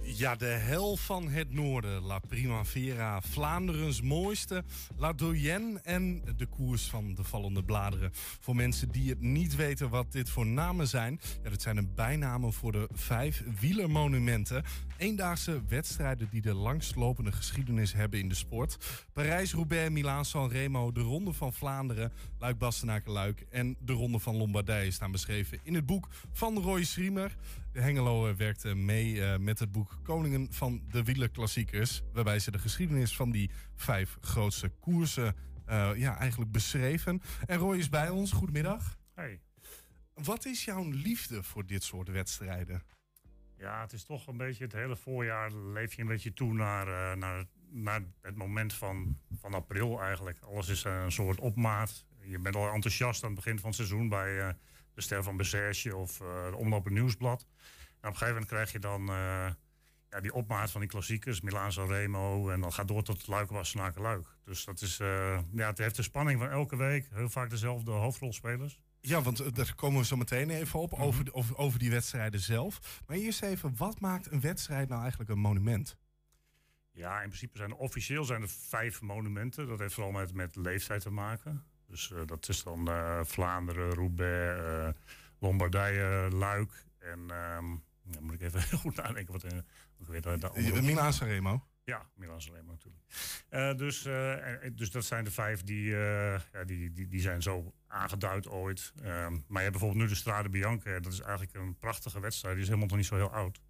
[0.01, 2.01] Ja, de hel van het noorden.
[2.01, 4.63] La Primavera, Vlaanderens mooiste.
[4.97, 8.11] La Doyenne en de koers van de vallende bladeren.
[8.13, 11.19] Voor mensen die het niet weten wat dit voor namen zijn.
[11.43, 14.63] Ja, dit zijn de bijnamen voor de vijf wielermonumenten.
[14.99, 18.77] Eendaagse wedstrijden die de langstlopende geschiedenis hebben in de sport.
[19.13, 25.59] Parijs-Roubaix, Milaan-San Remo, de Ronde van Vlaanderen, Luik-Bastenaken-Luik en de Ronde van Lombardije staan beschreven
[25.63, 27.35] in het boek van Roy Schriemer.
[27.71, 32.51] De Hengelo eh, werkte mee eh, met het boek Koningen van de Wielerklassiekers, waarbij ze
[32.51, 35.35] de geschiedenis van die vijf grootste koersen
[35.65, 37.21] eh, ja, eigenlijk beschreven.
[37.45, 38.31] En Roy is bij ons.
[38.31, 38.97] Goedemiddag.
[39.15, 39.41] Hey.
[40.13, 42.83] Wat is jouw liefde voor dit soort wedstrijden?
[43.59, 46.87] Ja, het is toch een beetje het hele voorjaar leef je een beetje toe naar,
[46.87, 50.39] eh, naar, naar het moment van, van april eigenlijk.
[50.39, 52.05] Alles is een soort opmaat.
[52.21, 54.49] Je bent al enthousiast aan het begin van het seizoen bij eh,
[54.93, 57.41] de Ster van Bessage of eh de Omloop Nieuwsblad.
[57.41, 57.47] En
[57.87, 59.05] op een gegeven moment krijg je dan
[60.09, 62.49] ja, die opmaat van die klassiekers, Milaan Remo.
[62.49, 64.27] En dan gaat door tot Luik Wassenaken Luik.
[64.43, 67.07] Dus dat is, ja, het heeft de spanning van elke week.
[67.13, 68.81] Heel vaak dezelfde hoofdrolspelers.
[69.01, 71.89] Ja, want eh, daar komen we zo meteen even op, over, de- over, over die
[71.91, 73.01] wedstrijden zelf.
[73.07, 75.97] Maar eerst even, wat maakt een wedstrijd nou eigenlijk een monument?
[76.91, 79.67] Ja, in principe zijn er officieel zijn er vijf monumenten.
[79.67, 81.63] Dat heeft vooral met, met leeftijd te maken.
[81.87, 84.97] Dus eh, dat is dan eh, Vlaanderen, Roubaix,
[85.39, 86.85] Lombardije, Luik.
[86.99, 87.71] En ehm
[88.11, 89.63] ja, moet ik even goed nadenken wat er
[90.01, 91.67] ook weer daar- daaronder- Milaan Sanremo.
[91.89, 93.03] Ja, Milan Sanremo natuurlijk.
[93.49, 97.41] Eh, dus, eh, dus dat zijn de vijf die, eh, ja, die, die, die zijn
[97.41, 98.93] zo aangeduid ooit.
[98.95, 100.99] Ehm, maar je hebt bijvoorbeeld nu de Strade Bianca.
[100.99, 102.53] Dat is eigenlijk een prachtige wedstrijd.
[102.53, 103.61] Die is helemaal nog niet zo heel oud.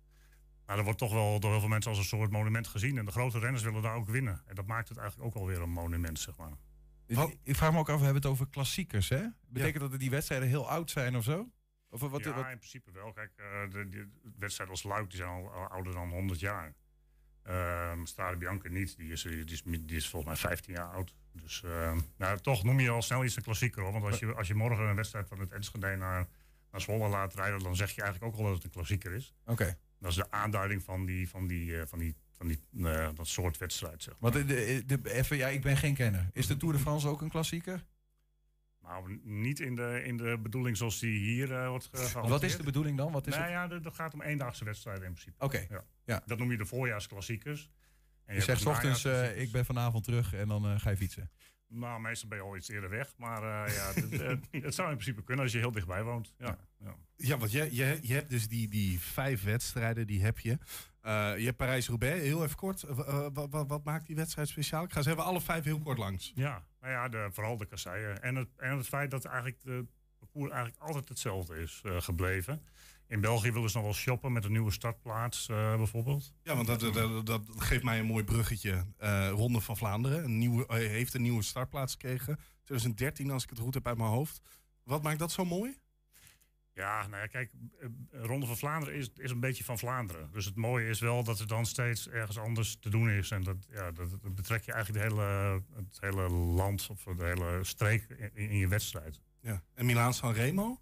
[0.66, 2.98] Maar dat wordt toch wel door heel veel mensen als een soort monument gezien.
[2.98, 4.42] En de grote renners willen daar ook winnen.
[4.46, 6.58] En dat maakt het eigenlijk ook alweer een monument, zeg maar.
[7.06, 9.24] Ik, ik vraag me ook af, we hebben het over klassiekers, hè?
[9.48, 11.50] Betekent dat die wedstrijden heel oud zijn of zo?
[11.90, 13.12] Of wat, ja, wat, in principe wel.
[13.12, 16.76] Kijk, eh, de, de wedstrijden als Luik die zijn al, al ouder dan 100 jaar.
[18.04, 18.98] Strade Bianca niet.
[18.98, 21.14] Die is, die, is, die is volgens mij 15 jaar oud.
[21.32, 23.82] Dus ehm, nou, toch noem je al snel iets een klassieker.
[23.84, 23.92] Hoor.
[23.92, 26.28] Want als je, als je morgen een wedstrijd van het Enschede naar,
[26.72, 27.60] naar Zwolle laat rijden...
[27.60, 29.34] dan zeg je eigenlijk ook al dat het een klassieker is.
[29.46, 29.78] Oké.
[30.00, 33.28] Dat is de aanduiding van, die, van, die, eh, van, die, van die, eh, dat
[33.28, 34.04] soort wedstrijd.
[34.04, 34.14] Zeg.
[34.20, 36.30] Want de, de, de- even, ja, ik ben geen kenner.
[36.34, 37.86] Is de Tour de France ook een klassieker?
[38.90, 42.28] Nou, niet in de, in de bedoeling zoals die hier eh, wordt ge- gehanteerd.
[42.28, 43.12] Wat is de bedoeling dan?
[43.12, 43.54] Wat is nou het?
[43.72, 45.44] ja, dat gaat om eendaagse wedstrijden in principe.
[45.46, 45.84] Oké, Ja.
[46.06, 46.22] ja.
[46.26, 47.70] Dat noem je de voorjaarsklassiekers.
[48.26, 51.32] En Je zegt ochtends, eh, ik ben vanavond terug en dan eh, ga je fietsen.
[51.68, 53.14] Nou, meestal ben je al iets eerder weg.
[53.18, 53.92] Maar eh, ja,
[54.62, 56.34] het, zou in principe kunnen als je heel dichtbij woont.
[56.38, 56.96] Ja, ja.
[57.16, 60.58] Ja, want je, je, je hebt dus die, die vijf wedstrijden, die heb je.
[61.02, 62.82] Eh, je hebt Parijs-Roubaix, heel even kort.
[63.34, 64.84] wat, wat maakt die wedstrijd speciaal?
[64.84, 66.32] Ik ga ze even alle vijf heel kort langs.
[66.36, 68.22] Ja, nou ja, de, vooral de kasseien.
[68.22, 69.86] En het, en het feit dat eigenlijk de
[70.20, 72.62] parcours eigenlijk altijd hetzelfde is eh, gebleven.
[73.08, 76.34] In België willen ze nog wel shoppen met een nieuwe startplaats eh, bijvoorbeeld.
[76.44, 78.86] Ja, want dat, dat, geeft mij een mooi bruggetje.
[78.98, 82.40] Eh, Ronde van Vlaanderen een nieuwe, heeft een nieuwe startplaats gekregen.
[82.64, 84.42] 2013, als ik het goed heb uit mijn hoofd.
[84.84, 85.78] Wat maakt dat zo mooi?
[86.80, 90.30] Ja, nou ja, kijk, eh, Ronde van Vlaanderen is, is een beetje van Vlaanderen.
[90.32, 93.32] Dus het mooie is wel dat er dan steeds ergens anders te doen is.
[93.32, 97.24] En dat, ja, dat, dat betrek je eigenlijk de hele, het hele land of de
[97.24, 99.22] hele streek in, je wedstrijd.
[99.42, 99.64] Ja.
[99.74, 100.82] En Milaan San Remo?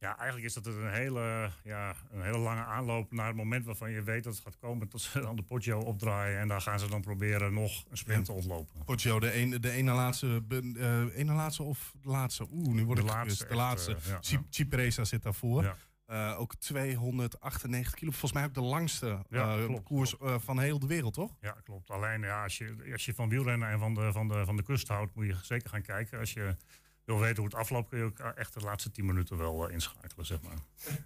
[0.00, 3.90] Ja, eigenlijk is dat een hele, ja, een hele lange aanloop naar het moment waarvan
[3.90, 4.88] je weet dat het gaat komen.
[4.88, 6.38] Tot ze dan de potjo opdraaien.
[6.40, 8.84] En daar gaan ze dan proberen nog een sprint te ontlopen.
[8.84, 10.42] Poggio, de, een, de ene laatste,
[10.78, 12.46] eh, ene laatste of de laatste?
[12.52, 13.44] Oeh, nu wordt De het laatste.
[13.44, 13.94] De echt, laatste.
[13.96, 14.42] eh, ja, Ci- ja.
[14.50, 15.62] Cipresa zit daarvoor.
[15.62, 15.76] Ja.
[16.06, 18.10] Eh, ook 298 kilo.
[18.10, 21.36] Volgens mij ook de langste Ja, eh, klopt, koers eh, van heel de wereld, toch?
[21.40, 21.90] Ja, klopt.
[21.90, 24.62] Alleen ja, als, je, als je van wielrennen en van de, van, de, van de
[24.62, 26.18] kust houdt, moet je zeker gaan kijken.
[26.18, 26.56] Als je
[27.04, 29.74] wil weten hoe het afloopt, kun je ook echt de laatste 10 minuten wel eh,
[29.74, 30.58] inschakelen, zeg maar.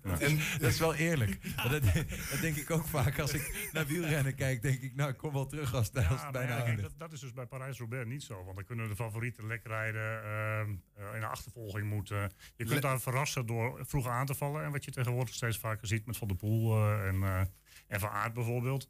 [0.05, 0.21] Ja.
[0.21, 1.39] En dat is wel eerlijk.
[1.71, 1.83] Dat,
[2.31, 3.19] dat denk ik ook vaak.
[3.19, 6.11] Als ik naar wielrennen kijk, denk ik, nou, ik kom wel terug als, als Ja,
[6.11, 8.45] het maar bijna ja, kijk, dat, dat is dus bij Parijs-Roubaix niet zo.
[8.45, 12.33] Want dan kunnen de favorieten lekker rijden, ehm, eh, in de achtervolging moeten.
[12.57, 14.65] Je kunt daar verrassen door vroeg aan te vallen.
[14.65, 17.41] En wat je tegenwoordig steeds vaker ziet met Van der Poel eh, en, eh
[17.87, 18.89] en Van Aert bijvoorbeeld.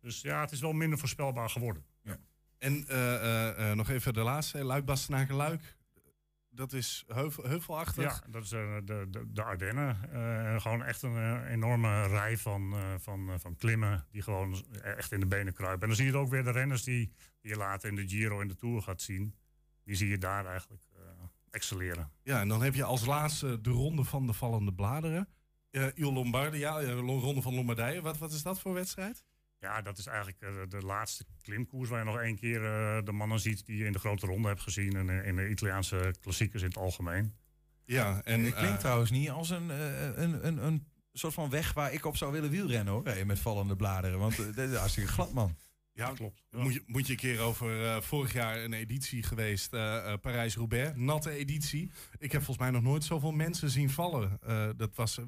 [0.00, 1.84] Dus ja, het is wel minder voorspelbaar geworden.
[2.58, 5.75] En eh, eh, eh, nog even de laatste, Luik Bastenaken Luik.
[6.56, 8.04] Dat is heuvel, heuvelachtig.
[8.04, 10.12] Ja, dat is eh, de, de, de Ardennen.
[10.12, 15.20] Eh, gewoon echt een eh, enorme rij van, van, van klimmen die gewoon echt in
[15.20, 15.82] de benen kruipen.
[15.82, 18.40] En dan zie je ook weer de renners die, die je later in de Giro
[18.40, 19.34] en de Tour gaat zien.
[19.84, 20.82] Die zie je daar eigenlijk
[21.50, 22.10] excelleren.
[22.22, 25.28] Ja, en dan heb je als laatste de ronde van de vallende bladeren.
[25.70, 28.02] Eh Il Lombardia, ja, ronde van Lombardije.
[28.02, 29.24] Wat, wat is dat voor wedstrijd?
[29.58, 33.12] Ja, dat is eigenlijk eh, de laatste klimkoers waar je nog één keer eh, de
[33.12, 34.96] mannen ziet die je in de grote ronde hebt gezien.
[34.96, 37.34] En eh, in de Italiaanse klassiekers in het algemeen.
[37.84, 39.68] Ja, en Het klinkt trouwens niet als een,
[40.22, 43.04] een, een, een soort van weg waar ik op zou willen wielrennen hoor.
[43.04, 44.18] Hey, met vallende bladeren.
[44.18, 45.56] Want dit is hartstikke glad, man.
[45.96, 46.42] Ja, klopt.
[46.50, 50.20] Moet, je, moet je een keer over eh, vorig jaar een editie geweest, eh, eh,
[50.20, 51.90] Parijs-Roubaix, natte editie.
[52.18, 54.38] Ik heb volgens mij nog nooit zoveel mensen zien vallen.
[54.76, 55.20] Dat was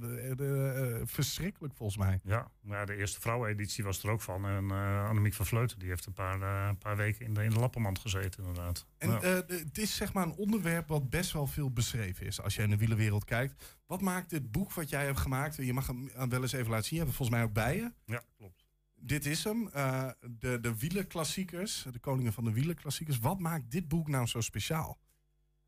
[1.05, 2.21] verschrikkelijk volgens mij.
[2.25, 4.47] Ja, maar ja, de eerste vrouweneditie was er ook van.
[4.47, 4.71] En
[5.09, 7.99] Annemiek van Vleuten die heeft een paar, een paar weken in de, in de lappenmand
[7.99, 8.87] gezeten inderdaad.
[8.99, 9.21] En Ja.
[9.47, 12.71] het is zeg maar een onderwerp wat best wel veel beschreven is als je in
[12.71, 13.77] de wielenwereld kijkt.
[13.87, 16.85] Wat maakt dit boek wat jij hebt gemaakt, je mag hem wel eens even laten
[16.87, 17.93] zien, je hebt het volgens mij ook bij je.
[18.05, 18.58] ja, klopt.
[19.01, 23.19] Dit is hem, eh, de, de wielerklassiekers, de koningen van de wielerklassiekers.
[23.19, 24.99] Wat maakt dit boek nou zo speciaal?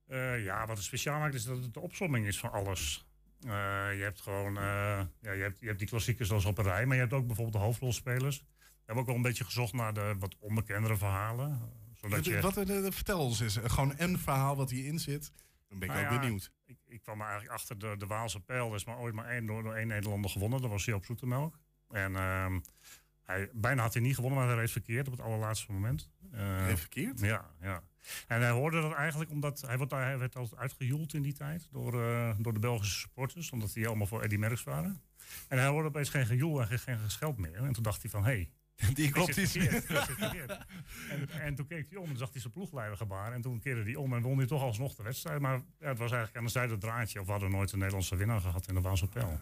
[0.06, 3.04] Eh, ja, wat het speciaal maakt is dat het de opsomming is van alles.
[3.40, 3.50] Eh,
[3.96, 6.94] je hebt gewoon ja, je hebt, je hebt die klassiekers als op een rij, maar
[6.94, 8.38] je hebt ook bijvoorbeeld de hoofdrolspelers.
[8.38, 11.60] We hebben ook wel een beetje gezocht naar de wat onbekendere verhalen.
[11.94, 12.54] Zodat je, Wat,
[12.94, 15.32] vertel ons eens, gewoon een verhaal wat hierin zit.
[15.68, 16.50] Dan ben ik Nou ook ja, benieuwd.
[16.66, 18.68] Ik, ik kwam eigenlijk achter de, de Waalse pijl.
[18.68, 20.60] Er is maar ooit maar één, door, door één Nederlander gewonnen.
[20.60, 21.58] Dat was Joop Zoetemelk.
[21.88, 22.60] En ehm,
[23.30, 26.10] hij, bijna had hij niet gewonnen, maar hij reed verkeerd op het allerlaatste moment.
[26.32, 27.20] Eh, verkeerd?
[27.20, 27.82] Ja, ja.
[28.26, 31.68] En hij hoorde dat eigenlijk omdat hij, wordt, hij werd altijd uitgejoeld in die tijd
[31.70, 35.02] door, eh, door de Belgische supporters, omdat die allemaal voor Eddy Merckx waren.
[35.48, 37.64] En hij hoorde opeens geen gejoel en geen, geen gescheld meer.
[37.64, 38.50] En toen dacht hij van, hé, hey,
[38.94, 39.86] Die klopt iets niet.
[41.10, 43.34] En, en toen keek hij om en zag hij zijn ploegleider gebaren.
[43.34, 45.40] En toen keerde hij om en won hij toch alsnog de wedstrijd.
[45.40, 47.20] Maar ja, het was eigenlijk aan de zijde draadje.
[47.20, 49.40] Of we hadden nooit een Nederlandse winnaar gehad in de Waalse Pijl.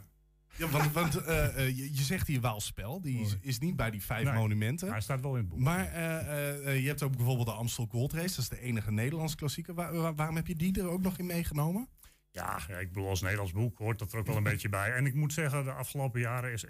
[0.58, 3.90] Ja, want, want eh, eh, je, je zegt hier Waalspel, die is, is niet bij
[3.90, 4.90] die vijf Nee, monumenten.
[4.90, 5.58] Hij staat wel in het boek.
[5.58, 9.36] Maar eh, je hebt ook bijvoorbeeld de Amstel Gold Race, dat is de enige Nederlandse
[9.36, 9.74] klassieker.
[9.74, 11.88] Waar- waar- waarom heb je die er ook nog in meegenomen?
[12.30, 14.92] Ja, ik bedoel, als Nederlands boek hoort dat er ook wel een beetje bij.
[14.92, 16.64] En ik moet zeggen, de afgelopen jaren is,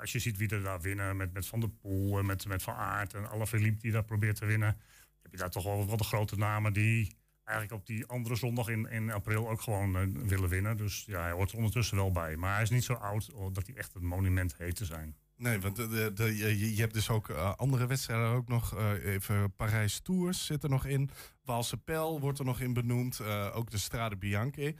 [0.00, 2.62] als je ziet wie er daar winnen, met, met Van der Poel en met, met
[2.62, 4.76] Van Aert en Alaphilippe die daar probeert te winnen,
[5.22, 7.16] heb je daar toch wel wat de grote namen die
[7.48, 10.76] eigenlijk op die andere zondag in, in april ook gewoon eh, willen winnen.
[10.76, 12.36] Dus ja, hij hoort er ondertussen wel bij.
[12.36, 15.16] Maar hij is niet zo oud oh, dat hij echt een monument heet te zijn.
[15.36, 18.76] Nee, want de, de, de- je, je hebt dus ook eh, andere wedstrijden ook nog.
[18.76, 21.10] eh, even Parijs Tours zit er nog in.
[21.44, 23.20] Waalse Pijl wordt er nog in benoemd.
[23.52, 24.74] ook de Strade Bianche.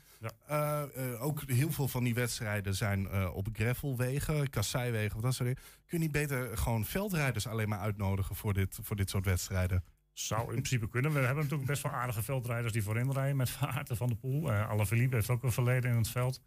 [0.46, 0.82] Eh,
[1.18, 5.62] ook heel veel van die wedstrijden zijn op gravelwegen, kasseiwegen of dat soort dingen.
[5.86, 9.84] Kun je niet beter gewoon veldrijders alleen maar uitnodigen voor dit, voor dit soort wedstrijden?
[10.18, 11.12] Zou in principe kunnen.
[11.12, 14.08] We hebben natuurlijk best wel aardige veldrijders die voorin rijden met Van Aert en Van
[14.08, 14.50] der Poel.
[14.50, 16.42] Uh, Alaphilippe heeft ook een verleden in het veld.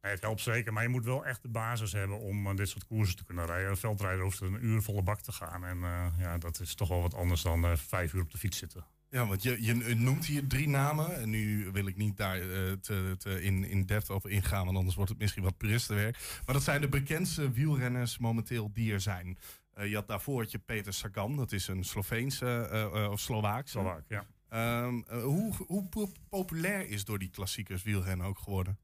[0.00, 2.86] Het helpt zeker, maar je moet wel echt de basis hebben om eh, dit soort
[2.86, 3.70] koersen te kunnen rijden.
[3.70, 5.64] Een veldrijder hoeft een uur volle bak te gaan.
[5.64, 8.38] En eh, ja, dat is toch wel wat anders dan eh, vijf uur op de
[8.38, 8.84] fiets zitten.
[9.10, 11.20] Ja, want je, je noemt hier drie namen.
[11.20, 14.76] En nu wil ik niet daar eh, te, te in, in depth op ingaan, want
[14.76, 16.18] anders wordt het misschien wat puristenwerk.
[16.46, 19.38] Maar dat zijn de bekendste wielrenners momenteel die er zijn.
[19.78, 23.20] Eh, je had daarvoor had je Peter Sagan, dat is een Sloveense eh, eh, of
[23.20, 23.70] Slovaakse.
[23.78, 24.26] Slovaak, ja.
[24.48, 28.78] Ehm, eh, hoe, hoe po- populair is door die klassiekers wielrennen ook geworden?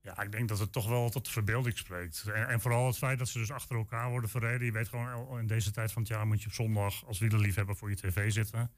[0.00, 2.22] Ja, ik denk dat het toch wel tot de verbeelding spreekt.
[2.34, 4.66] En, en vooral het feit dat ze dus achter elkaar worden verreden.
[4.66, 7.76] Je weet gewoon, in deze tijd van het jaar moet je op zondag als wielerliefhebber
[7.76, 8.70] voor je tv zitten.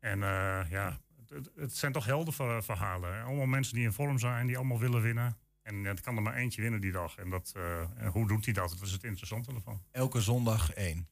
[0.00, 0.18] En
[0.68, 3.14] ja, het, het zijn toch heldenverhalen.
[3.14, 3.22] hè.
[3.22, 5.36] Allemaal mensen die in vorm zijn, die allemaal willen winnen.
[5.64, 7.16] En er kan er maar eentje winnen die dag.
[7.16, 8.68] En, dat, eh, en hoe doet hij dat?
[8.70, 9.82] Dat is het interessante ervan.
[9.90, 11.08] Elke zondag één.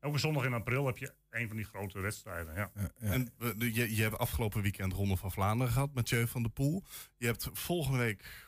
[0.00, 2.54] Elke zondag in april heb je een van die grote wedstrijden.
[2.54, 2.70] Ja.
[2.98, 6.82] En eh, je, je hebt afgelopen weekend Ronde van Vlaanderen gehad, Mathieu van der Poel.
[7.16, 8.46] Je hebt volgende week...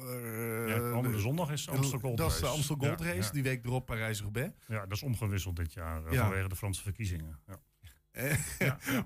[0.00, 2.54] eh, Ja, komende de- zondag is de Amstel Gold Dat is de Race.
[2.56, 3.30] Amstel Gold Race, ja.
[3.30, 4.54] die week erop Parijs-Roubaix.
[4.66, 6.22] Ja, dat is omgewisseld dit jaar Ja.
[6.22, 7.40] vanwege de Franse verkiezingen.
[7.46, 7.60] Ja.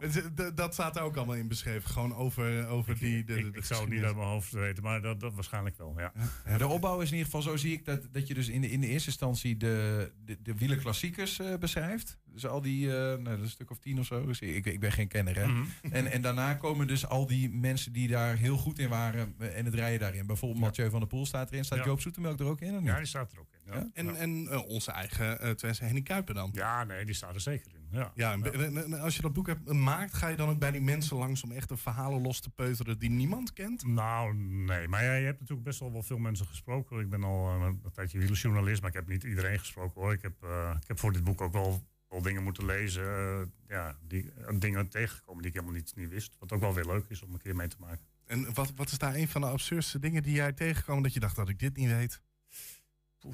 [0.01, 1.91] Eh, d- Dat staat er ook allemaal in beschreven.
[1.91, 3.25] Gewoon over, over die.
[3.25, 5.77] De, de, Ik, ik zou het niet uit mijn hoofd weten, maar dat, dat waarschijnlijk
[5.79, 5.95] wel.
[5.99, 6.13] Ja.
[6.47, 8.61] Ja, de opbouw is in ieder geval, zo zie ik dat, dat je dus in
[8.61, 12.19] de, in de eerste instantie de, de, de wielerklassiekers eh, beschrijft.
[12.25, 14.27] Dus al die, eh, nou, dat is een stuk of tien of zo.
[14.27, 15.47] Dus ik, ik ben geen kenner, hè.
[15.47, 15.65] Mhm.
[15.91, 19.59] en, en daarna komen dus al die mensen die daar heel goed in waren eh,
[19.59, 20.27] en het rijden daarin.
[20.27, 21.65] Bijvoorbeeld Mathieu van der Poel staat erin.
[21.65, 21.85] Staat Ja.
[21.85, 22.75] Joop Zoetemelk er ook in?
[22.75, 22.89] Of niet?
[22.89, 23.73] Ja, die staat er ook in.
[23.73, 23.89] Ja.
[23.95, 26.51] En, en eh, onze eigen uh, Twente Henning Kuiper dan.
[26.55, 27.76] Ja, nee, die staat er zeker in.
[27.91, 30.81] Ja, Ja, en als je dat boek hebt, maakt, ga je dan ook bij die
[30.81, 33.87] mensen langs om echt de verhalen los te peuteren die niemand kent?
[33.87, 34.89] Nou, nee.
[34.89, 37.01] Maar ja, je hebt natuurlijk best wel wel veel mensen gesproken.
[37.01, 40.13] Ik ben al eh, een tijdje wielerjournalist, maar ik heb niet iedereen gesproken hoor.
[40.13, 43.05] Ik heb, eh, ik heb voor dit boek ook wel, wel dingen moeten lezen.
[43.05, 46.37] eh, ja, die, eh, dingen tegengekomen die ik helemaal niet, niet wist.
[46.39, 48.05] Wat ook wel weer leuk is om een keer mee te maken.
[48.27, 51.21] En wat, wat is daar een van de absurdste dingen die jij tegenkwam dat je
[51.21, 52.23] dacht dat ik dit niet weet?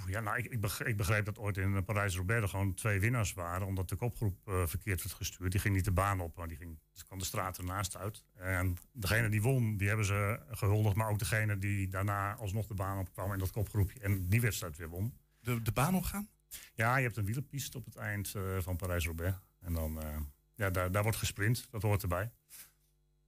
[0.07, 0.45] Ja, nou, ik,
[0.85, 3.67] ik, begreep dat ooit in Parijs-Roubaix er gewoon twee winnaars waren.
[3.67, 5.53] Omdat de kopgroep eh, verkeerd werd gestuurd.
[5.53, 8.25] Die ging niet de baan op, maar die ging, dus kwam de straat ernaast uit.
[8.35, 10.97] En degene die won, die hebben ze gehuldigd.
[10.97, 14.01] Maar ook degene die daarna alsnog de baan opkwam in dat kopgroepje.
[14.01, 15.17] En die wedstrijd weer won.
[15.41, 16.29] De, de baan opgaan?
[16.75, 19.37] Ja, je hebt een wielerpiste op het eind eh, van Parijs-Roubaix.
[19.61, 20.17] En dan, eh,
[20.55, 21.67] ja, daar, daar wordt gesprint.
[21.71, 22.31] Dat hoort erbij.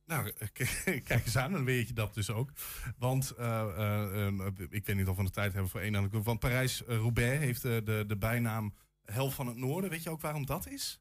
[0.07, 0.49] Nou, eh,
[1.05, 2.51] kijk eens aan, dan weet je dat dus ook.
[2.99, 6.23] Want eh, eh, eh, ik weet niet of we de tijd hebben voor één aan
[6.23, 8.75] Want Parijs-Roubaix heeft de, de bijnaam
[9.05, 9.91] Hel van het Noorden.
[9.91, 11.01] Weet je ook waarom dat is?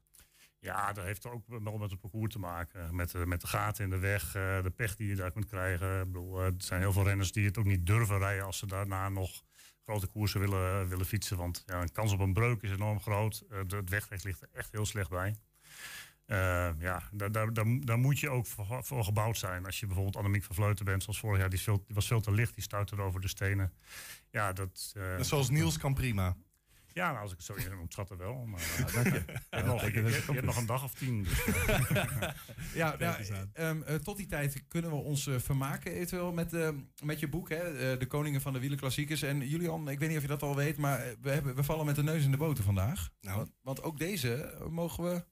[0.58, 2.94] Ja, dat heeft ook wel met het parcours te maken.
[2.94, 5.88] Met, de- met de gaten in de weg, de pech die je daar kunt krijgen.
[6.36, 9.42] Er zijn heel veel renners die het ook niet durven rijden als ze daarna nog
[9.84, 11.36] grote koersen willen, willen fietsen.
[11.36, 13.44] Want ja, een kans op een breuk is enorm groot.
[13.48, 15.36] Het wegrecht ligt er echt heel slecht bij.
[16.26, 19.66] Eh, ja, daar, daar, daar, daar moet je ook voor, voor gebouwd zijn.
[19.66, 22.20] Als je bijvoorbeeld Annemiek van Vleuten bent, zoals vorig jaar, die, veel, die was veel
[22.20, 23.72] te licht, die stuitte over de stenen.
[24.30, 26.36] Ja, dat, eh, Zoals Niels kan prima.
[26.92, 28.44] ja, nou, als ik het zo in moet schatten wel.
[28.46, 29.12] Maar, Ja, dank je.
[29.26, 31.22] je, hebt nog, je, je- je hebt nog een dag of tien.
[31.22, 31.44] Dus,
[32.74, 36.52] Ja, Kijk nou, ehm, eh, tot die tijd kunnen we ons eh, vermaken eventueel met,
[36.52, 36.68] eh,
[37.04, 37.56] met je boek, hè?
[37.92, 39.22] eh, De Koningen van de Wielerklassiekers.
[39.22, 41.62] En Julian, ik weet niet of je dat al weet, maar eh, we, hebben, we
[41.64, 43.10] vallen met de neus in de boter vandaag.
[43.20, 43.36] Nou.
[43.36, 45.24] Want, want ook deze eh, mogen we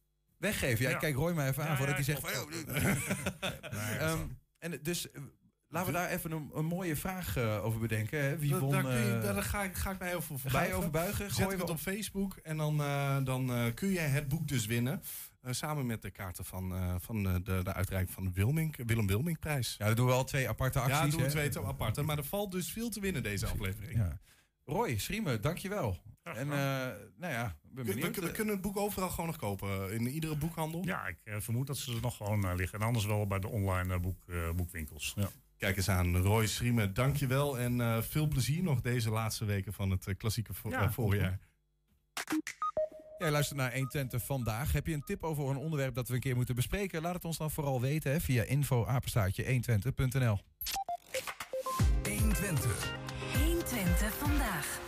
[0.42, 0.82] weggeven.
[0.82, 0.94] Ja, Ja.
[0.94, 2.30] ik kijk Roy maar even aan voordat hij zegt van...
[2.42, 4.18] "Oh, Ehm,
[4.58, 5.22] en dus, eh,
[5.68, 8.22] Laten we daar even een, een mooie vraag eh, over bedenken.
[8.24, 8.38] Hè?
[8.38, 8.70] Wie Da- won...
[8.70, 10.76] daar, je, eh, daar ga, ik, ga ik mij over Ga je verbuigen.
[10.76, 11.24] over buigen?
[11.24, 12.76] Zet Gooien ik we het op Facebook en dan,
[13.24, 15.02] dan kun jij het boek dus winnen.
[15.50, 19.74] Samen met de kaarten van, van de, de uitreiking van de Wilming, Willem Wilming-prijs.
[19.78, 20.96] Ja, dan doen we al twee aparte acties.
[20.98, 22.02] Ja, doen we twee te aparte.
[22.02, 23.96] Maar er valt dus veel te winnen deze aflevering.
[23.98, 24.18] Ja.
[24.64, 25.96] Roy, Schriemen, dankjewel.
[26.22, 26.56] En eh,
[27.16, 28.16] nou ja, ben We, benieuwd.
[28.16, 29.92] we- we kunnen het boek overal gewoon nog kopen.
[29.92, 30.82] In iedere boekhandel.
[30.84, 32.78] Ja, ik eh, vermoed dat ze er nog gewoon eh, liggen.
[32.80, 35.12] En anders wel bij de online eh, boek, eh, boekwinkels.
[35.16, 35.28] Ja.
[35.56, 37.58] Kijk eens aan, Roy Schriemen, dankjewel.
[37.58, 40.90] En eh, veel plezier nog deze laatste weken van het eh, klassieke vo- Ja, eh,
[40.90, 41.38] voorjaar.
[43.18, 44.72] Jij luistert naar 120 vandaag.
[44.72, 47.02] Heb je een tip over een onderwerp dat we een keer moeten bespreken?
[47.02, 50.38] Laat het ons dan vooral weten hè, via info-120.nl.
[52.08, 52.92] 120.
[53.38, 54.80] 120 vandaag.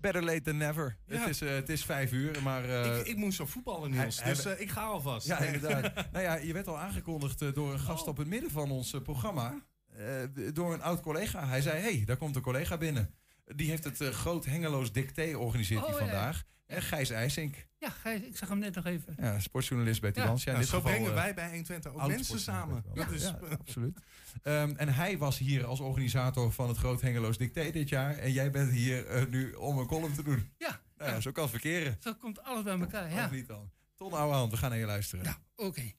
[0.00, 0.96] Better late than never.
[1.06, 1.18] Ja.
[1.18, 2.64] Het, is, eh, het is vijf uur, maar...
[2.64, 4.22] eh, ik, ik moest zo voetballen, Niels.
[4.22, 5.26] hij- dus eh, ik ga alvast.
[5.26, 5.94] Ja, inderdaad.
[6.12, 9.54] nou ja, je werd al aangekondigd door een gast op het midden van ons programma.
[9.96, 10.04] Eh,
[10.52, 11.46] door een oud collega.
[11.48, 13.14] Hij zei, hé, hey, daar komt een collega binnen.
[13.44, 16.44] Die heeft het eh, Groot Hengeloos Dicté organiseert hij Oh, vandaag.
[16.66, 19.14] En Gijs IJsink, Ja, Gijs, ik zag hem net nog even.
[19.18, 20.24] ja, sportjournalist bij Ja.
[20.24, 22.82] Nou, dit zo geval, brengen eh, wij bij 120 ook mensen samen.
[22.82, 23.98] sportjournalist Dat is, Ja, absoluut.
[24.42, 28.16] Ehm, en hij was hier als organisator van het Groot Hengeloos Dicté dit jaar.
[28.16, 30.50] En jij bent hier eh, nu om een column te doen.
[30.58, 30.80] Ja.
[30.96, 31.96] Nou ja, zo kan het verkeren.
[32.00, 33.24] Zo komt alles bij elkaar, ja.
[33.24, 33.70] Of niet dan.
[33.96, 35.24] Ton Ouwehand, we gaan naar je luisteren.
[35.24, 35.92] Ja, oké.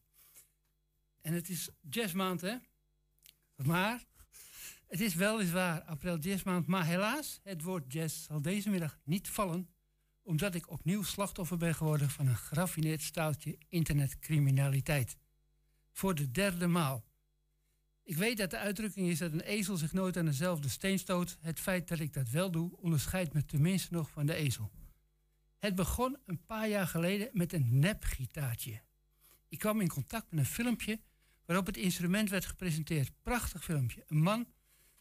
[1.21, 2.55] En het is jazzmaand, hè?
[3.55, 4.03] Maar
[4.87, 9.69] het is weliswaar april jazzmaand, maar helaas, het woord jazz zal deze middag niet vallen,
[10.23, 15.17] omdat ik opnieuw slachtoffer ben geworden van een geraffineerd staaltje internetcriminaliteit.
[15.91, 17.03] Voor de derde maal.
[18.03, 21.37] Ik weet dat de uitdrukking is dat een ezel zich nooit aan dezelfde steen stoot.
[21.41, 24.71] Het feit dat ik dat wel doe, onderscheidt me tenminste nog van de ezel.
[25.57, 28.81] Het begon een paar jaar geleden met een nepgitaartje.
[29.47, 30.99] Ik kwam in contact met een filmpje
[31.45, 33.11] waarop het instrument werd gepresenteerd.
[33.21, 34.03] Prachtig filmpje.
[34.07, 34.47] Een man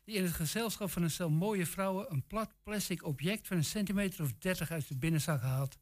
[0.09, 3.65] die in het gezelschap van een stel mooie vrouwen een plat plastic object van een
[3.65, 5.79] centimeter of dertig uit de binnenzak haalt.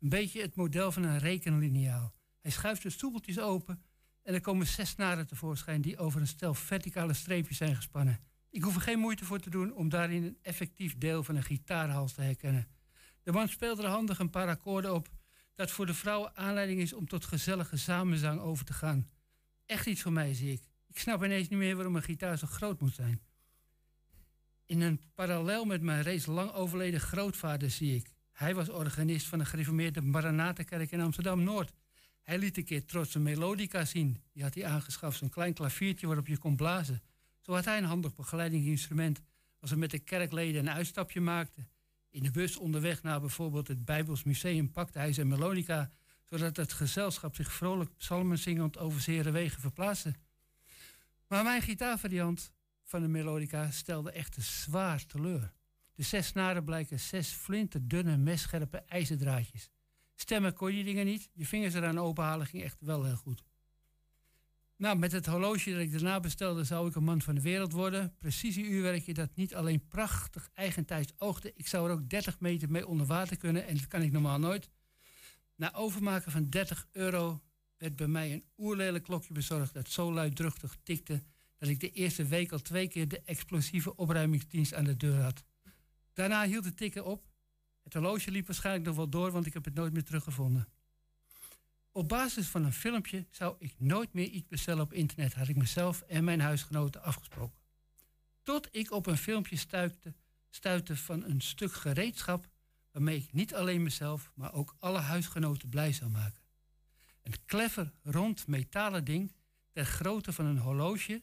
[0.00, 2.12] Een beetje het model van een rekenliniaal.
[2.40, 3.82] Hij schuift de stoepeltjes open
[4.22, 8.20] en er komen zes snaren tevoorschijn die over een stel verticale streepjes zijn gespannen.
[8.50, 11.42] Ik hoef er geen moeite voor te doen om daarin een effectief deel van een
[11.42, 12.68] gitaarhals te herkennen.
[13.22, 15.08] De man speelde er handig een paar akkoorden op
[15.54, 19.08] dat voor de vrouwen aanleiding is om tot gezellige samenzang over te gaan.
[19.66, 20.62] Echt iets voor mij, zie ik.
[20.86, 23.28] Ik snap ineens niet meer waarom een gitaar zo groot moet zijn.
[24.70, 28.12] In een parallel met mijn reeds lang overleden grootvader zie ik.
[28.32, 31.72] Hij was organist van de gereformeerde Maranatenkerk in Amsterdam-Noord.
[32.22, 34.22] Hij liet een keer trots een melodica zien.
[34.32, 37.02] Die had hij aangeschaft, zo'n klein klaviertje waarop je kon blazen.
[37.40, 39.20] Zo had hij een handig begeleidingsinstrument
[39.60, 41.66] als hij met de kerkleden een uitstapje maakte.
[42.10, 45.90] In de bus onderweg naar bijvoorbeeld het Bijbels Museum pakte hij zijn melodica,
[46.24, 50.14] zodat het gezelschap zich vrolijk psalmen zingend over zere wegen verplaatste.
[51.26, 52.52] Maar mijn gitaarvariant
[52.90, 55.52] van de melodica stelde echter zwaar teleur.
[55.94, 59.70] De zes snaren blijken zes flinterdunne, messcherpe ijzerdraadjes.
[60.14, 63.42] Stemmen kon je dingen niet, je vingers eraan openhalen ging echt wel heel goed.
[64.76, 67.72] Nou, met het horloge dat ik daarna bestelde, zou ik een man van de wereld
[67.72, 68.14] worden.
[68.18, 73.06] Precisieuurwerkje dat niet alleen prachtig eigentijds oogde, ik zou er ook 30 meter mee onder
[73.06, 74.70] water kunnen en dat kan ik normaal nooit.
[75.56, 77.42] Na overmaken van 30 euro
[77.78, 81.22] werd bij mij een oerlelijk klokje bezorgd dat zo luidruchtig tikte
[81.60, 85.44] dat ik de eerste week al twee keer de explosieve opruimingsdienst aan de deur had.
[86.12, 87.28] Daarna hield het tikken op.
[87.82, 90.68] Het horloge liep waarschijnlijk nog wel door, want ik heb het nooit meer teruggevonden.
[91.92, 95.56] Op basis van een filmpje zou ik nooit meer iets bestellen op internet, had ik
[95.56, 97.58] mezelf en mijn huisgenoten afgesproken.
[98.42, 100.14] Tot ik op een filmpje stuitte,
[100.50, 102.48] stuitte van een stuk gereedschap
[102.92, 106.42] waarmee ik niet alleen mezelf, maar ook alle huisgenoten blij zou maken.
[107.22, 109.32] Een clever, rond metalen ding
[109.70, 111.22] ter grootte van een horloge,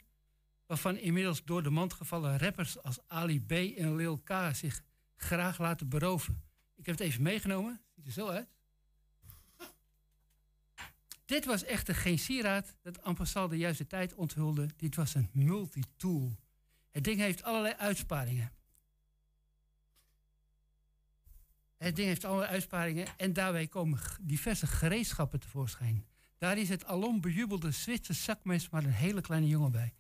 [0.68, 4.82] waarvan inmiddels door de mand gevallen rappers als Ali B en Lil K zich
[5.15, 6.43] graag laten beroven.
[6.76, 8.47] Ik heb het even meegenomen, ziet er zo uit.
[11.26, 14.70] Dit was echter geen sieraad dat en passant de juiste tijd onthulde.
[14.78, 16.36] Dit was een multitool.
[16.91, 18.51] Het ding heeft allerlei uitsparingen.
[21.78, 26.05] Het ding heeft allerlei uitsparingen en daarbij komen diverse gereedschappen tevoorschijn.
[26.38, 29.93] Daar is het alom bejubelde Zwitser zakmes maar een hele kleine jongen bij.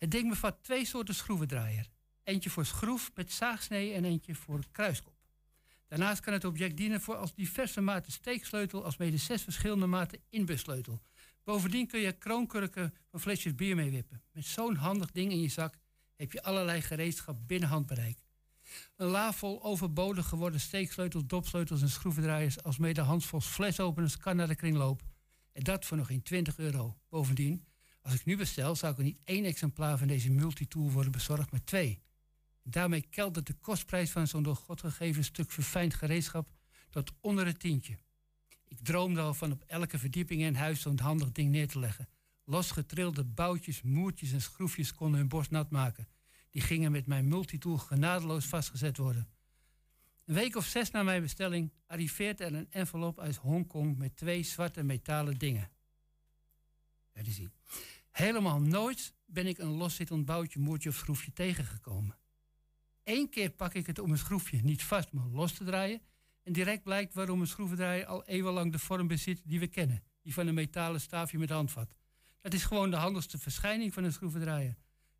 [0.00, 1.88] Het ding bevat twee soorten schroevendraaier.
[2.22, 5.14] Eentje voor schroef met zaagsnee en eentje voor kruiskop.
[5.86, 10.20] Daarnaast kan het object dienen voor als diverse maten steeksleutel als mede zes verschillende maten
[10.28, 11.02] inbussleutel.
[11.44, 14.22] Bovendien kun je kroonkurken van flesjes bier mee wippen.
[14.32, 15.74] Met zo'n handig ding in je zak
[16.16, 18.18] heb je allerlei gereedschap binnen handbereik.
[18.96, 24.48] Een la vol overbodig geworden steeksleutels, dopsleutels en schroevendraaiers als mede handvols flesopeners kan naar
[24.48, 25.02] de kringloop.
[25.52, 26.96] En dat voor nog geen 20 euro.
[27.08, 27.64] Bovendien,
[28.02, 31.50] Als ik nu bestel, zou ik er niet één exemplaar van deze multitool worden bezorgd,
[31.50, 32.02] maar twee.
[32.62, 36.48] Daarmee keldert de kostprijs van zo'n door God gegeven stuk verfijnd gereedschap
[36.90, 37.98] tot onder het tientje.
[38.68, 42.08] Ik droomde al van op elke verdieping in huis zo'n handig ding neer te leggen.
[42.44, 46.08] Losgetrilde boutjes, moertjes en schroefjes konden hun borst nat maken.
[46.50, 49.28] Die gingen met mijn multitool genadeloos vastgezet worden.
[50.24, 54.42] Een week of zes na mijn bestelling arriveert er een envelop uit Hongkong met twee
[54.42, 55.70] zwarte metalen dingen.
[58.10, 62.18] Helemaal nooit ben ik een loszittend boutje, moertje of schroefje tegengekomen.
[63.04, 66.02] Eén keer pak ik het om een schroefje niet vast, maar los te draaien.
[66.42, 70.02] En direct blijkt waarom een schroevendraaier al eeuwenlang de vorm bezit die we kennen.
[70.22, 71.94] Die van een metalen staafje met handvat.
[72.40, 74.76] Dat is gewoon de handigste verschijning van een schroevendraaier.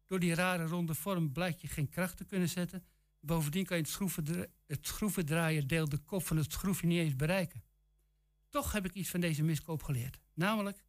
[0.06, 2.84] Door die rare ronde vorm blijkt je geen kracht te kunnen zetten.
[3.20, 7.64] Bovendien kan je het, schroevedra het schroevendraaierdeel de kop van het schroefje niet eens bereiken.
[8.48, 10.20] Toch heb ik iets van deze miskoop geleerd.
[10.34, 10.84] Namelijk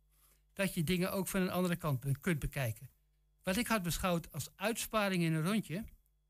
[0.54, 2.90] dat je dingen ook van een andere kant kunt bekijken.
[3.44, 5.84] Wat ik had beschouwd als uitsparing in een rondje,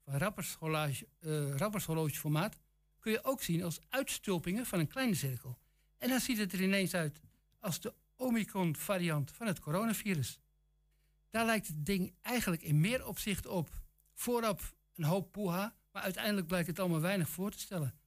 [0.06, 0.14] van
[1.20, 2.58] eh, rappershorlogeformaat,
[3.00, 5.58] kun je ook zien als uitstulpingen van een kleine cirkel.
[5.98, 7.22] En dan ziet het er ineens uit
[7.60, 10.40] als de Omicron-variant van het coronavirus.
[11.30, 13.82] Daar lijkt het ding eigenlijk in meer opzicht op.
[14.14, 18.00] Voorop een hoop poeha, maar uiteindelijk blijkt het allemaal weinig voor te stellen.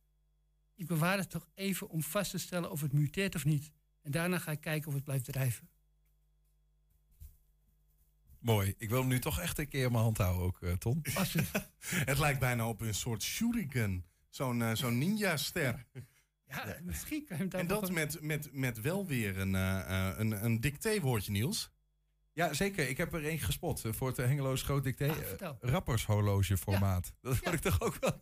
[0.75, 3.71] Ik bewaar het toch even om vast te stellen of het muteert of niet.
[4.01, 5.69] En daarna ga ik kijken of het blijft drijven.
[8.45, 8.75] Mooi.
[8.79, 11.03] Ik wil hem nu toch echt een keer in mijn hand houden ook, eh, Ton.
[12.11, 14.05] Het lijkt bijna op een soort shuriken.
[14.29, 15.87] Zo'n eh, zo'n ninja-ster.
[16.47, 20.09] Ja, misschien kan je hem daar En dat met, met, met wel weer een, eh,
[20.09, 21.71] eh, een, een dictéwoordje, Niels.
[22.35, 22.89] Ja, zeker.
[22.89, 25.09] Ik heb er één gespot eh, voor het Hengeloos Groot Dicté.
[25.11, 25.59] Ah, eh, vertel.
[25.61, 27.13] rappershorloge formaat.
[27.23, 28.21] Dat word ik toch ook wel,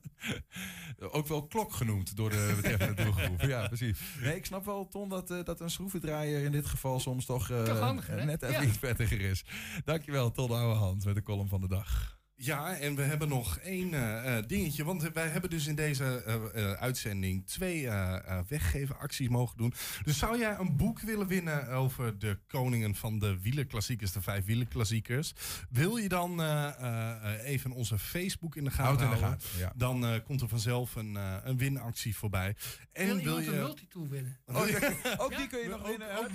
[1.19, 3.41] ook wel klok genoemd door de betreffende doelgroep.
[3.41, 4.01] Ja, precies.
[4.21, 7.51] Nee, ik snap wel, Ton, dat, eh, dat een schroevendraaier in dit geval soms toch,
[7.51, 7.95] eh,
[8.25, 8.63] net even Ja.
[8.69, 9.45] iets prettiger is.
[9.85, 12.21] Dankjewel, Ton Ouwehand met de column van de dag.
[12.37, 14.85] Ja, en we hebben nog één eh, eh, dingetje.
[14.85, 19.75] Want wij hebben dus in deze eh, eh, uitzending twee eh eh, weggevenacties mogen doen.
[20.05, 24.45] Dus zou jij een boek willen winnen over de koningen van de wielerklassiekers, de vijf
[24.45, 25.33] wielerklassiekers?
[25.71, 29.17] Wil je dan eh, eh, eh, even onze Facebook in de gaten Houd in de
[29.17, 29.41] houden?
[29.41, 29.73] gaten, ja.
[29.77, 32.57] Dan eh, komt er vanzelf een, eh, een winactie voorbij.
[32.93, 33.51] En wil wil je...
[33.51, 34.39] een multitool winnen?
[34.47, 34.93] Oh, ja.
[35.25, 36.19] Ook die kun je nog winnen.
[36.19, 36.29] Ook.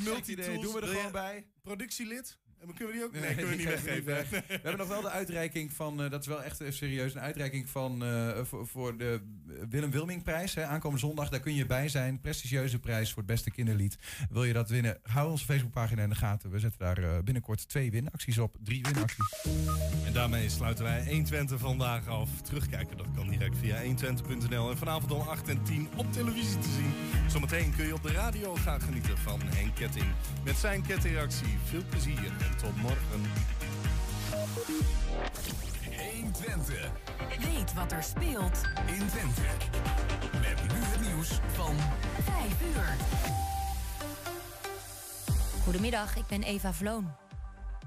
[0.61, 1.45] Doen we er gewoon bij.
[1.63, 2.37] Productielid?
[2.61, 3.11] En kunnen we die ook?
[3.11, 4.31] Nee, Nee, kunnen we niet geven we weggeven.
[4.31, 4.47] weg.
[4.47, 7.21] We hebben nog wel de uitreiking van, eh, dat is wel echt eh, serieus, een
[7.21, 9.21] uitreiking van eh, voor, voor de
[9.69, 10.55] Willem Wilmingprijs.
[10.55, 12.21] Hè, aankomende zondag, daar kun je bij zijn.
[12.21, 13.97] Prestigieuze prijs voor het beste kinderlied.
[14.29, 14.99] Wil je dat winnen?
[15.03, 16.49] Hou onze Facebookpagina in de gaten.
[16.51, 18.55] We zetten daar binnenkort twee winacties op.
[18.63, 19.45] Drie winacties.
[20.05, 22.29] En daarmee sluiten wij 120 vandaag af.
[22.41, 24.69] Terugkijken, dat kan direct via 120.nl.
[24.69, 26.93] En vanavond om 8 en 10 op televisie te zien.
[27.29, 30.05] Zometeen kun je op de radio gaan genieten van Henk Ketting.
[30.43, 31.57] Met zijn kettingreactie.
[31.63, 33.21] Veel plezier en tot morgen.
[36.13, 36.91] 120.
[37.39, 39.41] Weet wat er speelt in Twente.
[40.31, 41.75] Met nu het nieuws van
[42.23, 42.95] 5 uur.
[45.63, 47.11] Goedemiddag, ik ben Eva Vloon.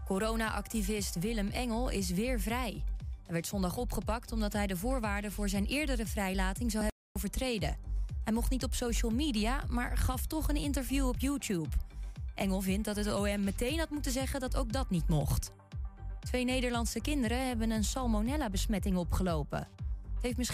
[0.07, 2.85] Corona-activist Willem Engel is weer vrij.
[3.25, 7.77] Hij werd zondag opgepakt omdat hij de voorwaarden voor zijn eerdere vrijlating zou hebben overtreden.
[8.25, 11.69] Hij mocht niet op social media, maar gaf toch een interview op YouTube.
[12.41, 15.53] Engel vindt dat het OM meteen had moeten zeggen dat ook dat niet mocht.
[16.21, 19.59] Twee Nederlandse kinderen hebben een salmonella-besmetting opgelopen.
[20.15, 20.49] Het heeft misschien